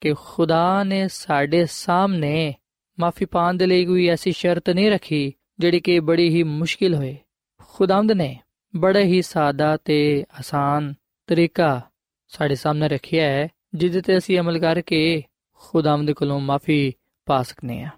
ਕਿ 0.00 0.14
ਖੁਦਾ 0.14 0.84
ਨੇ 0.84 1.08
ਸਾਡੇ 1.08 1.66
ਸਾਹਮਣੇ 1.66 2.54
ਮਾਫੀ 3.00 3.24
ਪਾਣ 3.24 3.54
ਦੇ 3.54 3.66
ਲਈ 3.66 3.84
ਕੋਈ 3.84 4.06
ਐਸੀ 4.06 4.32
ਸ਼ਰਤ 4.32 4.70
ਨਹੀਂ 4.70 4.90
ਰੱਖੀ 4.90 5.32
ਜਿਹੜੀ 5.58 5.80
ਕਿ 5.80 6.00
ਬੜੀ 6.00 6.28
ਹੀ 6.28 6.42
ਮੁਸ਼ਕਿਲ 6.42 6.94
ਹੋਏ। 6.94 7.16
ਖੁਦਾਵੰਦ 7.58 8.12
ਨੇ 8.12 8.40
ਬੜਾ 8.76 8.98
ਹੀ 8.98 9.22
ਸਾਦਾ 9.22 9.76
ਤੇ 9.76 10.24
ਆਸਾਨ 10.38 10.94
ਤਰੀਕਾ 11.26 11.80
ਸਾਡੇ 12.28 12.54
ਸਾਹਮਣੇ 12.54 12.88
ਰੱਖਿਆ 12.88 13.24
ਹੈ 13.24 13.48
ਜਿਸ 13.74 14.04
ਤੇ 14.04 14.18
ਅਸੀਂ 14.18 14.38
ਅਮਲ 14.38 14.58
ਕਰਕੇ 14.58 15.22
ਖੁਦਾਵੰਦ 15.54 16.10
ਕੋਲੋਂ 16.10 16.40
ਮਾਫੀ 16.40 16.92
ਪਾ 17.26 17.42
ਸਕਨੇ 17.42 17.82
ਆ। 17.82 17.88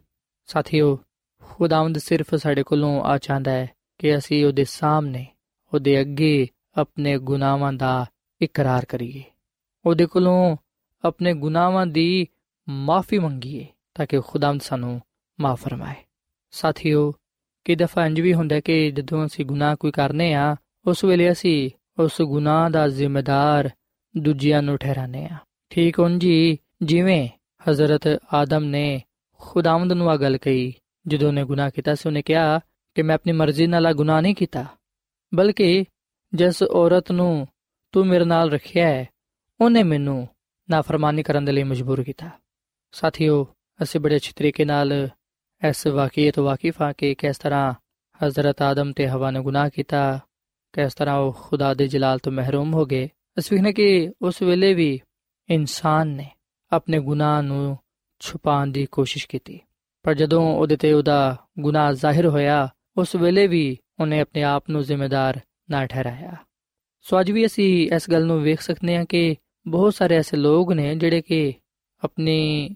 ਸਾਥੀਓ, 0.46 0.98
ਖੁਦਾਵੰਦ 1.42 1.98
ਸਿਰਫ 1.98 2.34
ਸਾਡੇ 2.34 2.62
ਕੋਲੋਂ 2.62 3.02
ਆ 3.02 3.18
ਚਾਹੁੰਦਾ 3.18 3.50
ਹੈ 3.50 3.70
ਕਿ 3.98 4.16
ਅਸੀਂ 4.16 4.46
ਉਹਦੇ 4.46 4.64
ਸਾਹਮਣੇ, 4.64 5.26
ਉਹਦੇ 5.74 6.00
ਅੱਗੇ 6.00 6.48
ਆਪਣੇ 6.76 7.18
ਗੁਨਾਹਾਂ 7.18 7.72
ਦਾ 7.72 8.06
ਇਕਰਾਰ 8.42 8.84
ਕਰੀਏ। 8.84 9.22
ਉਹਦੇ 9.86 10.06
ਕੋਲੋਂ 10.06 10.56
ਆਪਣੇ 11.04 11.34
ਗੁਨਾਹਾਂ 11.34 11.86
ਦੀ 11.86 12.26
ਮਾਫੀ 12.68 13.18
ਮੰਗੀਏ 13.18 13.66
ਤਾਂ 13.94 14.06
ਕਿ 14.06 14.20
ਖੁਦਾਵੰਦ 14.20 14.60
ਸਾਨੂੰ 14.60 15.00
ਮਾਫ 15.40 15.62
ਫਰਮਾਏ। 15.62 15.94
ਸਾਥੀਓ 16.50 17.12
ਕਿ 17.64 17.74
ਦਫਾ 17.74 18.06
ਇੰਜ 18.06 18.20
ਵੀ 18.20 18.34
ਹੁੰਦਾ 18.34 18.60
ਕਿ 18.60 18.90
ਜਦੋਂ 18.90 19.26
ਅਸੀਂ 19.26 19.44
ਗੁਨਾਹ 19.46 19.76
ਕੋਈ 19.76 19.90
ਕਰਨੇ 19.90 20.34
ਆ, 20.34 20.56
ਉਸ 20.86 21.04
ਵੇਲੇ 21.04 21.32
ਅਸੀਂ 21.32 21.70
ਉਸ 22.02 22.22
ਗੁਨਾਹ 22.22 22.70
ਦਾ 22.70 22.88
ਜ਼ਿੰਮੇਦਾਰ 22.88 23.70
ਦੂਜਿਆਂ 24.16 24.62
ਨੂੰ 24.62 24.76
ਠਹਿਰਾਨੇ 24.78 25.24
ਆ 25.26 25.36
ਠੀਕ 25.70 25.98
ਉਂਜੀ 26.00 26.58
ਜਿਵੇਂ 26.82 27.28
ਹਜ਼ਰਤ 27.70 28.20
ਆਦਮ 28.34 28.64
ਨੇ 28.64 29.02
ਖੁਦਾਵੰਦ 29.38 29.92
ਨੂੰ 29.92 30.10
ਆ 30.10 30.16
ਗੱਲ 30.16 30.36
ਕਹੀ, 30.36 30.74
ਜਦੋਂ 31.06 31.32
ਨੇ 31.32 31.44
ਗੁਨਾਹ 31.44 31.70
ਕੀਤਾ 31.70 31.94
ਸੀ, 31.94 32.08
ਉਹਨੇ 32.08 32.22
ਕਿਹਾ 32.22 32.58
ਕਿ 32.94 33.02
ਮੈਂ 33.02 33.14
ਆਪਣੀ 33.14 33.32
ਮਰਜ਼ੀ 33.32 33.66
ਨਾਲ 33.66 33.86
ਆ 33.86 33.92
ਗੁਨਾਹ 33.92 34.22
ਨਹੀਂ 34.22 34.34
ਕੀਤਾ, 34.34 34.64
ਬਲਕਿ 35.34 35.84
ਜਿਸ 36.34 36.62
ਔਰਤ 36.62 37.12
ਨੂੰ 37.12 37.48
ਤੂੰ 37.92 38.06
ਮੇਰੇ 38.06 38.24
ਨਾਲ 38.24 38.50
ਰੱਖਿਆ 38.50 38.88
ਹੈ 38.88 39.08
ਉਹਨੇ 39.60 39.82
ਮੈਨੂੰ 39.82 40.28
ਨਾਫਰਮਾਨੀ 40.70 41.22
ਕਰਨ 41.22 41.44
ਦੇ 41.44 41.52
ਲਈ 41.52 41.62
ਮਜਬੂਰ 41.62 42.02
ਕੀਤਾ। 42.02 42.30
ਸਾਥੀਓ, 42.92 43.46
ਅਸੀਂ 43.82 44.00
ਬੜੇ 44.00 44.16
ਅੱਛੇ 44.16 44.32
ਤਰੀਕੇ 44.36 44.64
ਨਾਲ 44.64 45.08
ਇਸ 45.68 45.86
ਵਾਕਿਏ 45.86 46.30
ਤੋਂ 46.30 46.44
ਵਾਕਿਫ 46.44 46.82
ਆ 46.82 46.92
ਕਿ 46.92 47.14
ਕਿਸ 47.14 47.38
ਤਰ੍ਹਾਂ 47.38 47.74
ਹਜ਼ਰਤ 48.26 48.62
ਆਦਮ 48.62 48.92
ਤੇ 48.92 49.08
ਹਵਾ 49.08 49.30
ਨੇ 49.30 49.40
ਗੁਨਾਹ 49.40 49.70
ਕੀਤਾ, 49.70 50.20
ਕਿਸ 50.72 50.94
ਤਰ੍ਹਾਂ 50.94 51.16
ਉਹ 51.16 51.32
ਖੁਦਾ 51.32 51.74
ਦੇ 51.74 51.88
ਜਲਾਲ 51.88 52.18
ਤੋਂ 52.18 52.32
ਮਹਿਰੂਮ 52.32 52.74
ਹੋ 52.74 52.84
ਗਏ। 52.84 53.08
ਅਸੀਂ 53.38 53.56
ਵੇਖਨੇ 53.56 53.72
ਕਿ 53.72 54.12
ਉਸ 54.22 54.42
ਵੇਲੇ 54.42 54.74
ਵੀ 54.74 55.00
ਇਨਸਾਨ 55.48 56.08
ਨੇ 56.08 56.30
ਆਪਣੇ 56.72 57.00
ਗੁਨਾਹ 57.00 57.42
ਨੂੰ 57.42 57.78
ਛੁਪਾਉਣ 58.18 58.66
ਦੀ 58.66 58.86
ਕੋਸ਼ਿਸ਼ 58.86 59.28
ਕੀਤੀ। 59.28 59.60
ਪਰ 60.02 60.14
ਜਦੋਂ 60.14 60.56
ਉਹਦੇ 60.56 60.76
ਤੇ 60.76 60.92
ਉਹਦਾ 60.92 61.36
ਗੁਨਾਹ 61.58 61.92
ਜ਼ਾਹਿਰ 61.92 62.26
ਹੋਇਆ, 62.26 62.74
ਉਸ 62.96 63.14
ਵੇਲੇ 63.14 63.46
ਵੀ 63.46 63.78
ਉਹਨੇ 64.00 64.20
ਆਪਣੇ 64.20 64.42
ਆਪ 64.42 64.64
ਨੂੰ 64.70 64.82
ਜ਼ਿੰਮੇਦਾਰ 64.82 65.40
ਨਾ 65.70 65.86
ਠਹਿਰਾਇਆ। 65.86 66.36
ਸੋ 67.00 67.20
ਅੱਜ 67.20 67.30
ਵੀ 67.30 67.46
ਅਸੀਂ 67.46 67.90
ਇਸ 67.94 68.10
ਗੱਲ 68.10 68.26
ਨੂੰ 68.26 68.42
ਵੇਖ 68.42 68.60
ਸਕਦੇ 68.60 68.96
ਹਾਂ 68.96 69.04
ਕਿ 69.04 69.36
ਬਹੁਤ 69.66 69.94
ਸਾਰੇ 69.94 70.16
ਐਸੇ 70.16 70.37
ਲੋਕ 70.37 70.72
ਨੇ 70.72 70.94
ਜਿਹੜੇ 70.94 71.22
ਕਿ 71.22 71.55
ਆਪਣੀ 72.05 72.70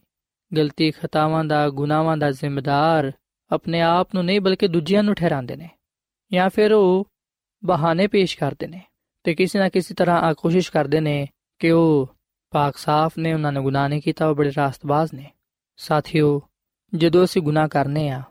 ਗਲਤੀ 0.56 0.90
ਖਤਾਵਾਂ 0.90 1.44
ਦਾ, 1.44 1.68
ਗੁਨਾਹਾਂ 1.68 2.16
ਦਾ 2.16 2.30
ਜ਼ਿੰਮੇਦਾਰ 2.30 3.12
ਆਪਣੇ 3.50 3.80
ਆਪ 3.80 4.14
ਨੂੰ 4.14 4.24
ਨਹੀਂ 4.24 4.40
ਬਲਕਿ 4.40 4.68
ਦੂਜਿਆਂ 4.68 5.02
ਨੂੰ 5.02 5.14
ਠਹਿਰਾਉਂਦੇ 5.14 5.56
ਨੇ 5.56 5.68
ਜਾਂ 6.32 6.50
ਫਿਰ 6.50 6.72
ਉਹ 6.72 7.08
ਬਹਾਨੇ 7.64 8.06
ਪੇਸ਼ 8.06 8.38
ਕਰਦੇ 8.38 8.66
ਨੇ 8.66 8.82
ਤੇ 9.24 9.34
ਕਿਸੇ 9.34 9.58
ਨਾ 9.58 9.68
ਕਿਸੇ 9.68 9.94
ਤਰ੍ਹਾਂ 9.94 10.20
ਆ 10.20 10.32
ਕੋਸ਼ਿਸ਼ 10.32 10.72
ਕਰਦੇ 10.72 11.00
ਨੇ 11.00 11.28
ਕਿ 11.58 11.70
ਉਹ 11.70 12.14
ਪਾਕ 12.50 12.76
ਸਾਫ਼ 12.76 13.18
ਨੇ, 13.18 13.34
ਉਹਨਾਂ 13.34 13.52
ਨੇ 13.52 13.60
ਗੁਨਾਹ 13.60 13.88
ਨਹੀਂ 13.88 14.02
ਕੀਤਾ, 14.02 14.28
ਉਹ 14.28 14.34
ਬੜੇ 14.34 14.52
ਰਾਸਤਬਾਜ਼ 14.56 15.14
ਨੇ। 15.14 15.30
ਸਾਥੀਓ, 15.76 16.42
ਜਦੋਂ 16.94 17.24
ਅਸੀਂ 17.24 17.42
ਗੁਨਾਹ 17.42 17.68
ਕਰਨੇ 17.68 18.08
ਆ, 18.08 18.22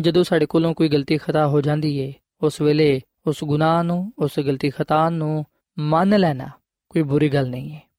ਜਦੋਂ 0.00 0.24
ਸਾਡੇ 0.24 0.46
ਕੋਲੋਂ 0.46 0.74
ਕੋਈ 0.74 0.88
ਗਲਤੀ 0.88 1.18
ਖਤਾ 1.18 1.46
ਹੋ 1.48 1.60
ਜਾਂਦੀ 1.60 1.98
ਏ, 1.98 2.14
ਉਸ 2.42 2.60
ਵੇਲੇ 2.60 3.00
ਉਸ 3.26 3.44
ਗੁਨਾਹ 3.44 3.84
ਨੂੰ, 3.84 4.12
ਉਸ 4.18 4.40
ਗਲਤੀ 4.40 4.70
ਖਤਾ 4.70 5.10
ਨੂੰ 5.10 5.44
ਮੰਨ 5.78 6.20
ਲੈਣਾ 6.20 6.48
ਕੋਈ 6.88 7.02
ਬੁਰੀ 7.02 7.28
ਗੱਲ 7.28 7.50
ਨਹੀਂ 7.50 7.72
ਹੈ 7.72 7.89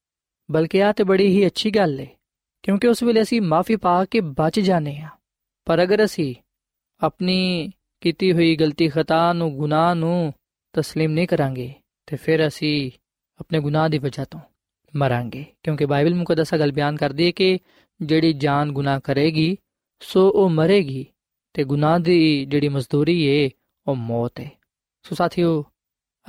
ਬਲਕਿ 0.51 0.83
ਆ 0.83 0.93
ਤੇ 0.93 1.05
ਬੜੀ 1.05 1.27
ਹੀ 1.27 1.47
ਅੱਛੀ 1.47 1.71
ਗੱਲ 1.71 2.01
ਏ 2.01 2.07
ਕਿਉਂਕਿ 2.63 2.89
ਉਸ 2.89 3.03
ਵੇਲੇ 3.03 3.23
ਅਸੀਂ 3.23 3.41
ਮਾਫੀ 3.43 3.77
ਪਾ 3.77 4.05
ਕੇ 4.05 4.21
ਬਚ 4.21 4.61
ਜਾਂਦੇ 4.61 4.97
ਆ 4.99 5.09
ਪਰ 5.67 5.83
ਅਗਰ 5.83 6.05
ਅਸੀਂ 6.05 6.35
ਆਪਣੀ 7.03 7.71
ਕੀਤੀ 8.01 8.33
ਹੋਈ 8.33 8.57
ਗਲਤੀ 8.57 8.89
ਖਤਾ 8.89 9.33
ਨੂੰ 9.33 9.57
ਗੁਨਾਹ 9.57 9.95
ਨੂੰ 9.95 10.33
تسلیم 10.75 11.09
ਨਹੀਂ 11.09 11.29
ਕਰਾਂਗੇ 11.29 11.75
ਤੇ 12.07 12.17
ਫਿਰ 12.17 12.47
ਅਸੀਂ 12.47 12.91
ਆਪਣੇ 13.41 13.61
ਗੁਨਾਹ 13.61 13.89
ਦੀ 13.89 13.99
ਵਜ੍ਹਾ 13.99 14.25
ਤੋਂ 14.25 14.41
ਮਰਾਂਗੇ 14.95 15.45
ਕਿਉਂਕਿ 15.63 15.87
ਬਾਈਬਲ 15.87 16.15
ਮੁਕੱਦਸਾ 16.15 16.59
ਗੱਲ 16.59 16.73
ਬਿਆਨ 16.73 16.97
ਕਰਦੀ 16.97 17.27
ਹੈ 17.27 17.31
ਕਿ 17.31 17.59
ਜਿਹੜੀ 18.03 18.33
ਜਾਨ 18.33 18.73
ਗੁਨਾਹ 18.73 19.01
ਕਰੇਗੀ 19.01 19.57
ਸੋ 20.03 20.29
ਉਹ 20.31 20.51
ਮਰੇਗੀ 20.51 21.07
ਤੇ 21.55 21.65
ਗੁਨਾਹ 21.65 21.99
ਦੀ 21.99 22.45
ਜਿਹੜੀ 22.45 22.69
ਮਜ਼ਦੂਰੀ 22.69 23.21
ਏ 23.23 23.51
ਉਹ 23.87 23.95
ਮੌਤ 23.95 24.41
ਹੈ 24.41 24.51
ਸੋ 25.03 25.15
ਸਾਥੀਓ 25.15 25.65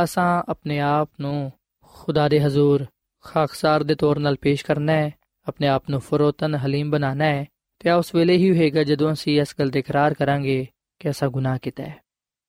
ਅਸਾਂ 0.04 0.44
ਆਪਣੇ 0.50 0.80
ਆਪ 0.80 1.10
ਨੂੰ 1.22 1.52
ਖੁਦਾ 1.82 2.28
ਦੇ 2.30 2.40
ਹਜ਼ੂਰ 2.40 2.86
ਖਾਕਸਾਰ 3.23 3.83
ਦੇ 3.83 3.95
ਤੌਰ 3.95 4.17
'ਤੇ 4.17 4.37
ਪੇਸ਼ 4.41 4.65
ਕਰਨਾ 4.65 4.93
ਹੈ, 4.93 5.13
ਆਪਣੇ 5.49 5.67
ਆਪ 5.67 5.91
ਨੂੰ 5.91 6.01
ਫਰੋਤਨ 6.01 6.55
ਹਲੀਮ 6.55 6.91
ਬਣਾਣਾ 6.91 7.25
ਹੈ 7.25 7.47
ਤੇ 7.79 7.91
ਉਸ 7.91 8.15
ਵੇਲੇ 8.15 8.37
ਹੀ 8.37 8.59
ਹੋਏਗਾ 8.59 8.83
ਜਦੋਂ 8.83 9.13
ਅਸੀਂ 9.13 9.41
ਇਸ 9.41 9.55
ਗੱਲ 9.59 9.71
ਦੇ 9.71 9.79
ਇਕਰਾਰ 9.79 10.15
ਕਰਾਂਗੇ 10.15 10.67
ਕਿ 10.99 11.11
ਅਸਾਂ 11.11 11.29
ਗੁਨਾਹ 11.29 11.59
ਕੀਤਾ 11.63 11.83
ਹੈ। 11.83 11.97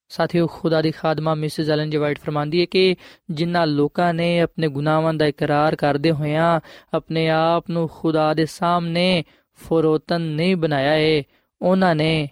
ਸਾਥੀਓ, 0.10 0.48
ਖੁਦਾ 0.48 0.82
ਦੀ 0.82 0.92
ਖਾਦਮਾ 0.92 1.36
ਮਿਸਿਸ 1.36 1.70
ਐਲਨ 1.70 1.90
ਜੀ 1.90 1.98
ਵਾਈਟ 1.98 2.20
ਫਰਮਾਂਦੀ 2.20 2.62
ਹੈ 2.62 2.66
ਕਿ 2.66 2.96
ਜਿਨ੍ਹਾਂ 3.30 3.68
ਲੋਕਾਂ 3.68 4.14
ਨੇ 4.14 4.40
ਆਪਣੇ 4.40 4.68
ਗੁਨਾਹਾਂ 4.68 5.14
ਦਾ 5.14 5.26
ਇਕਰਾਰ 5.26 5.76
ਕਰਦੇ 5.76 6.12
ਹੋਇਆਂ 6.12 6.60
ਆਪਣੇ 6.94 7.30
ਆਪ 7.30 7.70
ਨੂੰ 7.70 7.90
ਖੁਦਾ 7.94 8.34
ਦੇ 8.34 8.46
ਸਾਹਮਣੇ 8.46 9.24
ਫਰੋਤਨ 9.54 10.22
ਨਹੀਂ 10.22 10.56
ਬਣਾਇਆ 10.56 10.96
ਏ, 10.96 11.24
ਉਹਨਾਂ 11.62 11.96
ਨੇ 11.96 12.30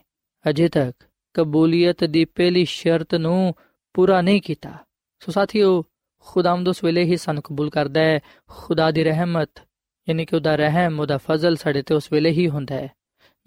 ਅਜੇ 0.49 0.67
ਤੱਕ 0.67 1.03
ਕਬੂਲੀਅਤ 1.33 2.03
ਦੀ 2.03 2.25
ਪਹਿਲੀ 2.25 2.65
ਸ਼ਰਤ 2.65 3.15
ਨੂੰ 3.15 3.53
ਪੂਰਾ 3.93 4.21
ਨਹੀਂ 4.21 4.41
ਕੀਤਾ। 4.41 4.71
ਸੋ 5.19 5.31
ਸਾਥੀਓ 5.31 5.83
ਖੁਦਾਵੰਦ 6.25 6.67
ਉਸ 6.67 6.83
ਵੇਲੇ 6.83 7.03
ਹੀ 7.03 7.17
ਸਾਨੂੰ 7.17 7.43
ਕਬੂਲ 7.43 7.69
ਕਰਦਾ 7.69 8.01
ਹੈ। 8.01 8.19
ਖੁਦਾ 8.47 8.91
ਦੀ 8.91 9.03
ਰਹਿਮਤ, 9.03 9.49
ਯਾਨੀ 10.09 10.25
ਕਿ 10.25 10.35
ਉਹਦਾ 10.35 10.55
ਰਹਿਮ, 10.55 10.99
ਉਹਦਾ 10.99 11.17
ਫਜ਼ਲ 11.17 11.55
ਸਾਡੇ 11.55 11.81
ਤੇ 11.81 11.95
ਉਸ 11.95 12.11
ਵੇਲੇ 12.11 12.31
ਹੀ 12.31 12.49
ਹੁੰਦਾ 12.49 12.75
ਹੈ। 12.75 12.89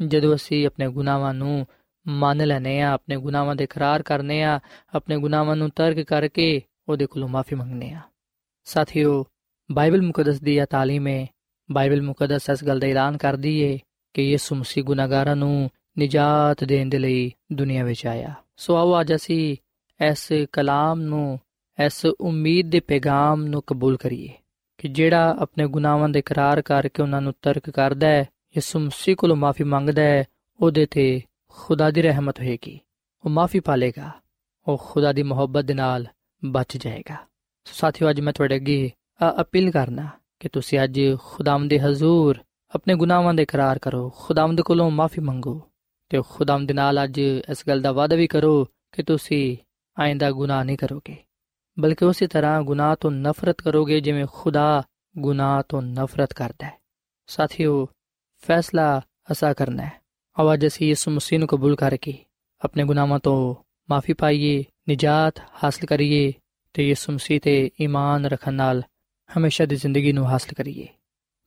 ਜਦੋਂ 0.06 0.34
ਅਸੀਂ 0.34 0.66
ਆਪਣੇ 0.66 0.88
ਗੁਨਾਹਾਂ 0.88 1.34
ਨੂੰ 1.34 1.66
ਮੰਨ 2.06 2.46
ਲੈਨੇ 2.46 2.80
ਆ 2.80 2.90
ਆਪਣੇ 2.92 3.16
ਗੁਨਾਹਾਂ 3.16 3.56
ਦੇ 3.56 3.64
ਇਕਰਾਰ 3.64 4.02
ਕਰਨੇ 4.02 4.42
ਆ 4.42 4.60
ਆਪਣੇ 4.94 5.18
ਗੁਨਾਹਾਂ 5.18 5.56
ਨੂੰ 5.56 5.70
ਤਰਕ 5.70 6.00
ਕਰਕੇ 6.00 6.62
ਉਹਦੇ 6.88 7.06
ਕੋਲੋਂ 7.06 7.28
ਮਾਫੀ 7.28 7.56
ਮੰਗਨੇ 7.56 7.90
ਆ 7.90 8.00
ਸਾਥੀਓ, 8.64 9.26
ਬਾਈਬਲ 9.72 10.02
ਮੁਕੱਦਸ 10.02 10.40
ਦੀ 10.40 10.56
ਇਹ 10.56 10.66
ਤਾਲੀਮ 10.66 11.06
ਹੈ। 11.06 11.26
ਬਾਈਬਲ 11.70 12.02
ਮੁਕੱਦਸ 12.02 12.50
ਇਸ 12.52 12.64
ਗੱਲ 12.64 12.78
ਦਾ 12.78 12.86
ਐਲਾਨ 12.86 13.16
ਕਰਦੀ 13.16 13.72
ਹੈ 13.72 13.78
ਕਿ 14.14 14.22
ਯਿਸੂ 14.22 14.54
ਮਸੀਹ 14.54 14.84
ਗੁਨਾਹਗਾਰਾਂ 14.84 15.36
ਨੂੰ 15.36 15.70
ਨਿਜਾਤ 15.98 16.64
ਦੇਣ 16.64 16.88
ਦੇ 16.88 16.98
ਲਈ 16.98 17.32
ਦੁਨੀਆ 17.52 17.84
ਵਿੱਚ 17.84 18.06
ਆਇਆ। 18.06 18.34
ਸੋ 18.56 18.76
ਆਓ 18.76 19.00
ਅੱਜ 19.00 19.14
ਅਸੀਂ 19.14 19.56
ਇਸ 20.06 20.32
ਕਲਾਮ 20.52 21.00
ਨੂੰ 21.00 21.40
ਇਸ 21.84 22.06
ਉਮੀਦ 22.20 22.70
ਦੇ 22.70 22.80
ਪੈਗਾਮ 22.80 23.44
ਨੂੰ 23.44 23.62
ਕਬੂਲ 23.66 23.96
ਕਰੀਏ 23.96 24.28
ਕਿ 24.78 24.88
ਜਿਹੜਾ 24.88 25.36
ਆਪਣੇ 25.38 25.66
ਗੁਨਾਹਾਂ 25.66 26.08
ਦੇ 26.08 26.18
ਇਕਰਾਰ 26.18 26.62
ਕਰਕੇ 26.62 27.02
ਉਹਨਾਂ 27.02 27.20
ਨੂੰ 27.20 27.32
ਤਰਕ 27.42 27.70
ਕਰਦਾ 27.70 28.06
ਹੈ, 28.06 28.24
ਯਿਸੂ 28.56 28.78
ਮਸੀਹ 28.78 29.16
ਕੋਲੋਂ 29.16 29.36
ਮਾਫੀ 29.36 29.64
ਮੰਗਦਾ 29.64 30.02
ਹੈ, 30.02 30.24
ਉਹਦੇ 30.60 30.86
ਤੇ 30.86 31.20
ਖੁਦਾ 31.48 31.90
ਦੀ 31.90 32.02
ਰਹਿਮਤ 32.02 32.40
ਹੋਏਗੀ। 32.40 32.78
ਉਹ 33.24 33.30
ਮਾਫੀ 33.30 33.60
ਪਾਲੇਗਾ, 33.60 34.10
ਉਹ 34.68 34.78
ਖੁਦਾ 34.84 35.12
ਦੀ 35.12 35.22
ਮੁਹੱਬਤ 35.22 35.64
ਦੇ 35.64 35.74
ਨਾਲ 35.74 36.06
ਬਚ 36.44 36.76
ਜਾਏਗਾ। 36.76 37.14
ਸੋ 37.64 37.72
ਸਾਥੀਓ, 37.74 38.10
ਅੱਜ 38.10 38.20
ਮੈਂ 38.20 38.32
ਤੁਹਾਡੇ 38.32 38.56
ਅੱਗੇ 38.56 38.90
ਅਪੀਲ 39.40 39.70
ਕਰਨਾ 39.70 40.08
ਕਿ 40.40 40.48
ਤੁਸੀਂ 40.48 40.80
ਅੱਜ 40.84 41.00
ਖੁਦਾਮ 41.18 41.68
ਦੇ 41.68 41.80
ਹਜ਼ੂਰ 41.80 42.38
ਆਪਣੇ 42.74 42.94
ਗੁਨਾਹਾਂ 42.94 43.34
ਦਾ 43.34 43.42
ਇਕਰਾਰ 43.42 43.78
ਕਰੋ 43.78 44.10
ਖੁਦਾਮ 44.16 44.56
ਦੇ 44.56 44.62
ਕੋਲੋਂ 44.62 44.90
ਮਾਫੀ 44.90 45.20
ਮੰਗੋ 45.20 45.60
ਤੇ 46.08 46.20
ਖੁਦਾਮ 46.28 46.66
ਦੇ 46.66 46.74
ਨਾਲ 46.74 47.04
ਅੱਜ 47.04 47.18
ਇਸ 47.18 47.62
ਗੱਲ 47.68 47.82
ਦਾ 47.82 47.92
ਵਾਅਦਾ 47.92 48.16
ਵੀ 48.16 48.26
ਕਰੋ 48.26 48.64
ਕਿ 48.92 49.02
ਤੁਸੀਂ 49.02 49.56
ਆਇੰਦਾ 49.98 50.30
ਗੁਨਾਹ 50.30 50.64
ਨਹੀਂ 50.64 50.76
ਕਰੋਗੇ। 50.76 51.16
ਬਲਕਿ 51.76 52.04
ਉਸੇ 52.04 52.26
ਤਰ੍ਹਾਂ 52.26 52.62
ਗੁਨਾਹ 52.62 52.96
ਤੋਂ 52.96 53.10
ਨਫ਼ਰਤ 53.10 53.62
ਕਰੋਗੇ 53.62 54.00
ਜਿਵੇਂ 54.00 54.26
ਖੁਦਾ 54.32 54.82
ਗੁਨਾਹ 55.18 55.62
ਤੋਂ 55.68 55.82
ਨਫ਼ਰਤ 55.82 56.32
ਕਰਦਾ 56.32 56.66
ਹੈ 56.66 56.78
ਸਾਥੀਓ 57.26 57.86
ਫੈਸਲਾ 58.42 59.00
ਅਸਾ 59.32 59.52
ਕਰਨਾ 59.52 59.82
ਹੈ 59.82 60.00
ਆਵਾਜ਼ 60.36 60.66
ਅਸੀਂ 60.66 60.88
ਯਿਸੂ 60.88 61.10
ਮਸੀਹ 61.10 61.38
ਨੂੰ 61.38 61.48
ਕਬੂਲ 61.48 61.76
ਕਰਕੇ 61.76 62.14
ਆਪਣੇ 62.64 62.84
ਗੁਨਾਹਾਂ 62.84 63.18
ਤੋਂ 63.18 63.54
ਮਾਫੀ 63.88 64.12
ਪਾਈਏ 64.12 64.64
ਨਿਜਾਤ 64.88 65.40
ਹਾਸਲ 65.64 65.86
ਕਰੀਏ 65.86 66.32
ਤੇ 66.74 66.88
ਯਿਸੂ 66.88 67.12
ਮਸੀਹ 67.12 67.40
ਤੇ 67.40 67.70
ਈਮਾਨ 67.80 68.26
ਰੱਖਣ 68.26 68.54
ਨਾਲ 68.54 68.82
ਹਮੇਸ਼ਾ 69.30 69.66
ਦੀ 69.66 69.76
ਜ਼ਿੰਦਗੀ 69.76 70.12
ਨੂੰ 70.12 70.26
ਹਾਸਲ 70.26 70.54
ਕਰੀਏ 70.54 70.86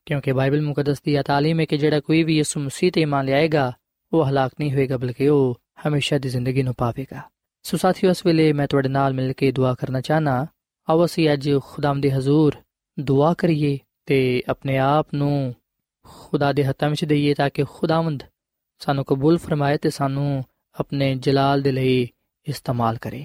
ਕਿਉਂਕਿ 0.06 0.32
ਬਾਈਬਲ 0.32 0.62
ਮੁਕੱਦਸ 0.62 1.02
ਦੀ 1.02 1.16
ਤਾਲੀਮ 1.26 1.60
ਹੈ 1.60 1.64
ਕਿ 1.64 1.76
ਜਿਹੜਾ 1.76 2.00
ਕੋਈ 2.00 2.22
ਵੀ 2.22 2.36
ਯਿਸੂ 2.36 2.60
ਮਸੀਹ 2.60 2.92
ਤੇ 2.92 3.00
ਈਮਾਨ 3.00 3.24
ਲਿਆਏਗਾ 3.24 3.72
ਉਹ 4.12 4.24
ਹਲਾਕ 4.24 4.52
ਨਹੀਂ 4.60 4.72
ਹੋਏਗਾ 4.72 4.96
ਬਲਕਿ 4.96 5.28
ਉਹ 5.28 5.60
ਹਮੇਸ਼ਾ 5.86 6.18
ਦੀ 6.18 6.28
ਜ਼ਿੰਦਗੀ 6.28 6.62
ਨੂੰ 6.62 6.74
ਪਾਵੇਗਾ 6.74 7.22
ਸੋ 7.68 7.76
ਸਾਥੀਓ, 7.76 8.10
ਇਸ 8.10 8.26
ਵੇਲੇ 8.26 8.52
ਮੈਂ 8.52 8.68
ਤੁਹਾਡੇ 8.68 8.88
ਨਾਲ 8.88 9.14
ਮਿਲ 9.14 9.32
ਕੇ 9.32 9.52
ਦੁਆ 9.52 9.74
ਕਰਨਾ 9.74 10.00
ਚਾਹਨਾ। 10.00 10.46
ਆਓ 10.90 11.04
ਅਸੀਂ 11.04 11.32
ਅੱਜ 11.32 11.50
ਖੁਦਾਮ 11.64 12.00
ਦੇ 12.00 12.10
ਹਜ਼ੂਰ 12.12 12.54
ਦੁਆ 13.00 13.34
ਕਰੀਏ 13.34 13.78
ਤੇ 14.06 14.42
ਆਪਣੇ 14.48 14.78
ਆਪ 14.78 15.08
ਨੂੰ 15.14 15.54
ਖੁਦਾ 16.04 16.52
ਦੇ 16.52 16.64
ਹੱਥਾਂ 16.64 16.90
ਵਿੱਚ 16.90 17.04
ਦਈਏ 17.04 17.34
ਤਾਂ 17.34 17.50
ਕਿ 17.50 17.64
ਖੁਦਾਵੰਦ 17.70 18.22
ਸਾਨੂੰ 18.78 19.04
ਕਬੂਲ 19.04 19.38
ਫਰਮਾਏ 19.38 19.76
ਤੇ 19.76 19.90
ਸਾਨੂੰ 19.90 20.44
ਆਪਣੇ 20.80 21.14
ਜਲਾਲ 21.14 21.62
ਦੇ 21.62 21.72
ਲਈ 21.72 22.08
ਇਸਤੇਮਾਲ 22.48 22.96
ਕਰੇ। 22.96 23.24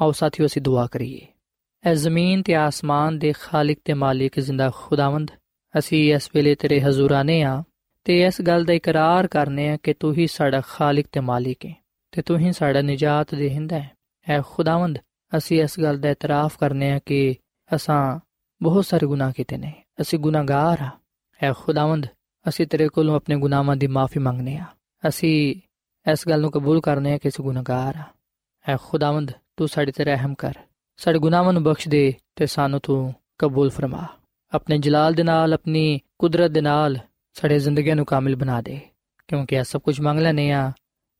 ਆਓ 0.00 0.12
ਸਾਥੀਓ, 0.12 0.46
ਅਸੀਂ 0.46 0.62
ਦੁਆ 0.62 0.86
ਕਰੀਏ। 0.86 1.26
ਐ 1.84 1.94
ਜ਼ਮੀਨ 1.94 2.42
ਤੇ 2.42 2.54
ਆਸਮਾਨ 2.54 3.18
ਦੇ 3.18 3.32
ਖਾਲਕ 3.40 3.78
ਤੇ 3.84 3.94
ਮਾਲਿਕ 3.94 4.40
ਜ਼ਿੰਦਾ 4.40 4.70
ਖੁਦਾਵੰਦ, 4.74 5.30
ਅਸੀਂ 5.78 6.14
ਇਸ 6.14 6.30
ਵੇਲੇ 6.34 6.54
ਤੇਰੇ 6.54 6.80
ਹਜ਼ੂਰ 6.80 7.10
ਆਨੇ 7.10 7.42
ਆ 7.42 7.62
ਤੇ 8.04 8.22
ਇਸ 8.24 8.42
ਗੱਲ 8.42 8.64
ਦਾ 8.64 8.72
ਇਕਰਾਰ 8.72 9.26
ਕਰਨੇ 9.26 9.68
ਆ 9.68 9.76
ਕਿ 9.82 9.94
ਤੂੰ 9.94 10.14
ਹੀ 10.14 10.26
ਸਾਡਾ 10.26 10.60
ਖਾਲਕ 10.60 11.04
ਤੇ 11.12 11.20
ਮਾਲਿਕ 11.20 11.66
ਹੈ 11.66 11.81
ਤੇ 12.12 12.22
ਤੂੰ 12.22 12.38
ਹੀ 12.38 12.52
ਸਾਡਾ 12.52 12.82
ਨਜਾਤ 12.82 13.34
ਦੇਹਿੰਦਾ 13.34 13.78
ਹੈ। 13.78 13.90
ਐ 14.28 14.40
ਖੁਦਾਵੰਦ, 14.46 14.98
ਅਸੀਂ 15.36 15.62
ਇਸ 15.62 15.80
ਗੱਲ 15.80 15.98
ਦਾ 15.98 16.08
ਇਤਰਾਫ 16.08 16.58
ਕਰਨੇ 16.58 16.92
ਆ 16.92 16.98
ਕਿ 17.06 17.34
ਅਸਾਂ 17.74 18.20
ਬਹੁਤ 18.62 18.84
ਸਾਰੇ 18.84 19.06
ਗੁਨਾਹ 19.06 19.32
ਕੀਤੇ 19.32 19.56
ਨੇ। 19.56 19.82
ਅਸੀਂ 20.00 20.18
ਗੁਨਾਹਗਾਰ 20.18 20.82
ਆ 20.82 20.90
ਐ 21.42 21.52
ਖੁਦਾਵੰਦ, 21.52 22.06
ਅਸੀਂ 22.48 22.66
ਤੇਰੇ 22.66 22.88
ਕੋਲੋਂ 22.88 23.16
ਆਪਣੇ 23.16 23.36
ਗੁਨਾਹਾਂ 23.36 23.76
ਦੀ 23.76 23.86
ਮਾਫੀ 23.86 24.20
ਮੰਗਨੇ 24.20 24.56
ਆ 24.56 24.64
ਅਸੀਂ 25.08 25.56
ਇਸ 26.12 26.28
ਗੱਲ 26.28 26.40
ਨੂੰ 26.40 26.50
ਕਬੂਲ 26.50 26.80
ਕਰਨੇ 26.80 27.12
ਆ 27.12 27.18
ਕਿ 27.18 27.28
ਅਸੀਂ 27.28 27.44
ਗੁਨਾਹਗਾਰ 27.44 27.96
ਆ 27.96 28.04
ਐ 28.68 28.76
ਖੁਦਾਵੰਦ, 28.82 29.32
ਤੂੰ 29.56 29.68
ਸਾਡੇ 29.68 29.92
ਤੇ 29.92 30.04
ਰਹਿਮ 30.04 30.34
ਕਰ। 30.34 30.54
ਸਾਡੇ 30.96 31.18
ਗੁਨਾਹਾਂ 31.18 31.52
ਨੂੰ 31.52 31.62
ਬਖਸ਼ 31.62 31.88
ਦੇ 31.88 32.14
ਤੇ 32.36 32.46
ਸਾਨੂੰ 32.46 32.80
ਤੂੰ 32.82 33.14
ਕਬੂਲ 33.38 33.70
ਫਰਮਾ। 33.70 34.06
ਆਪਣੇ 34.52 34.78
ਜਲਾਲ 34.78 35.14
ਦੇ 35.14 35.22
ਨਾਲ, 35.22 35.52
ਆਪਣੀ 35.52 36.00
ਕੁਦਰਤ 36.18 36.50
ਦੇ 36.50 36.60
ਨਾਲ 36.60 36.98
ਸਾਡੇ 37.34 37.58
ਜ਼ਿੰਦਗੀਆਂ 37.58 37.96
ਨੂੰ 37.96 38.04
ਕਾਮਿਲ 38.04 38.36
ਬਣਾ 38.36 38.60
ਦੇ। 38.62 38.80
ਕਿਉਂਕਿ 39.28 39.56
ਇਹ 39.56 39.64
ਸਭ 39.64 39.80
ਕੁਝ 39.80 40.00
ਮੰਗ 40.00 40.18
ਲੈਨੇ 40.18 40.50
ਆ 40.50 40.72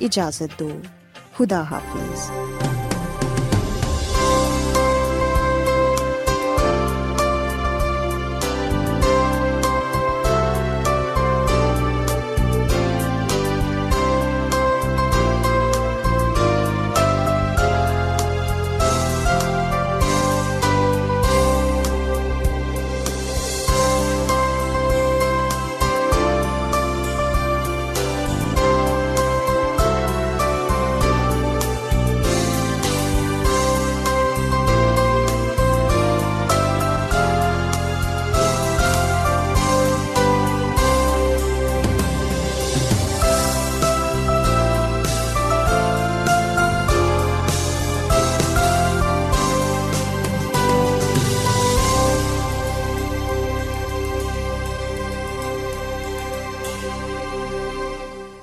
ਇਜਾਜ਼ਤ 0.00 0.50
ਦਿਓ। 0.58 0.80
ਖੁਦਾ 1.38 1.64
ਹਾਫਿਜ਼। 1.64 2.69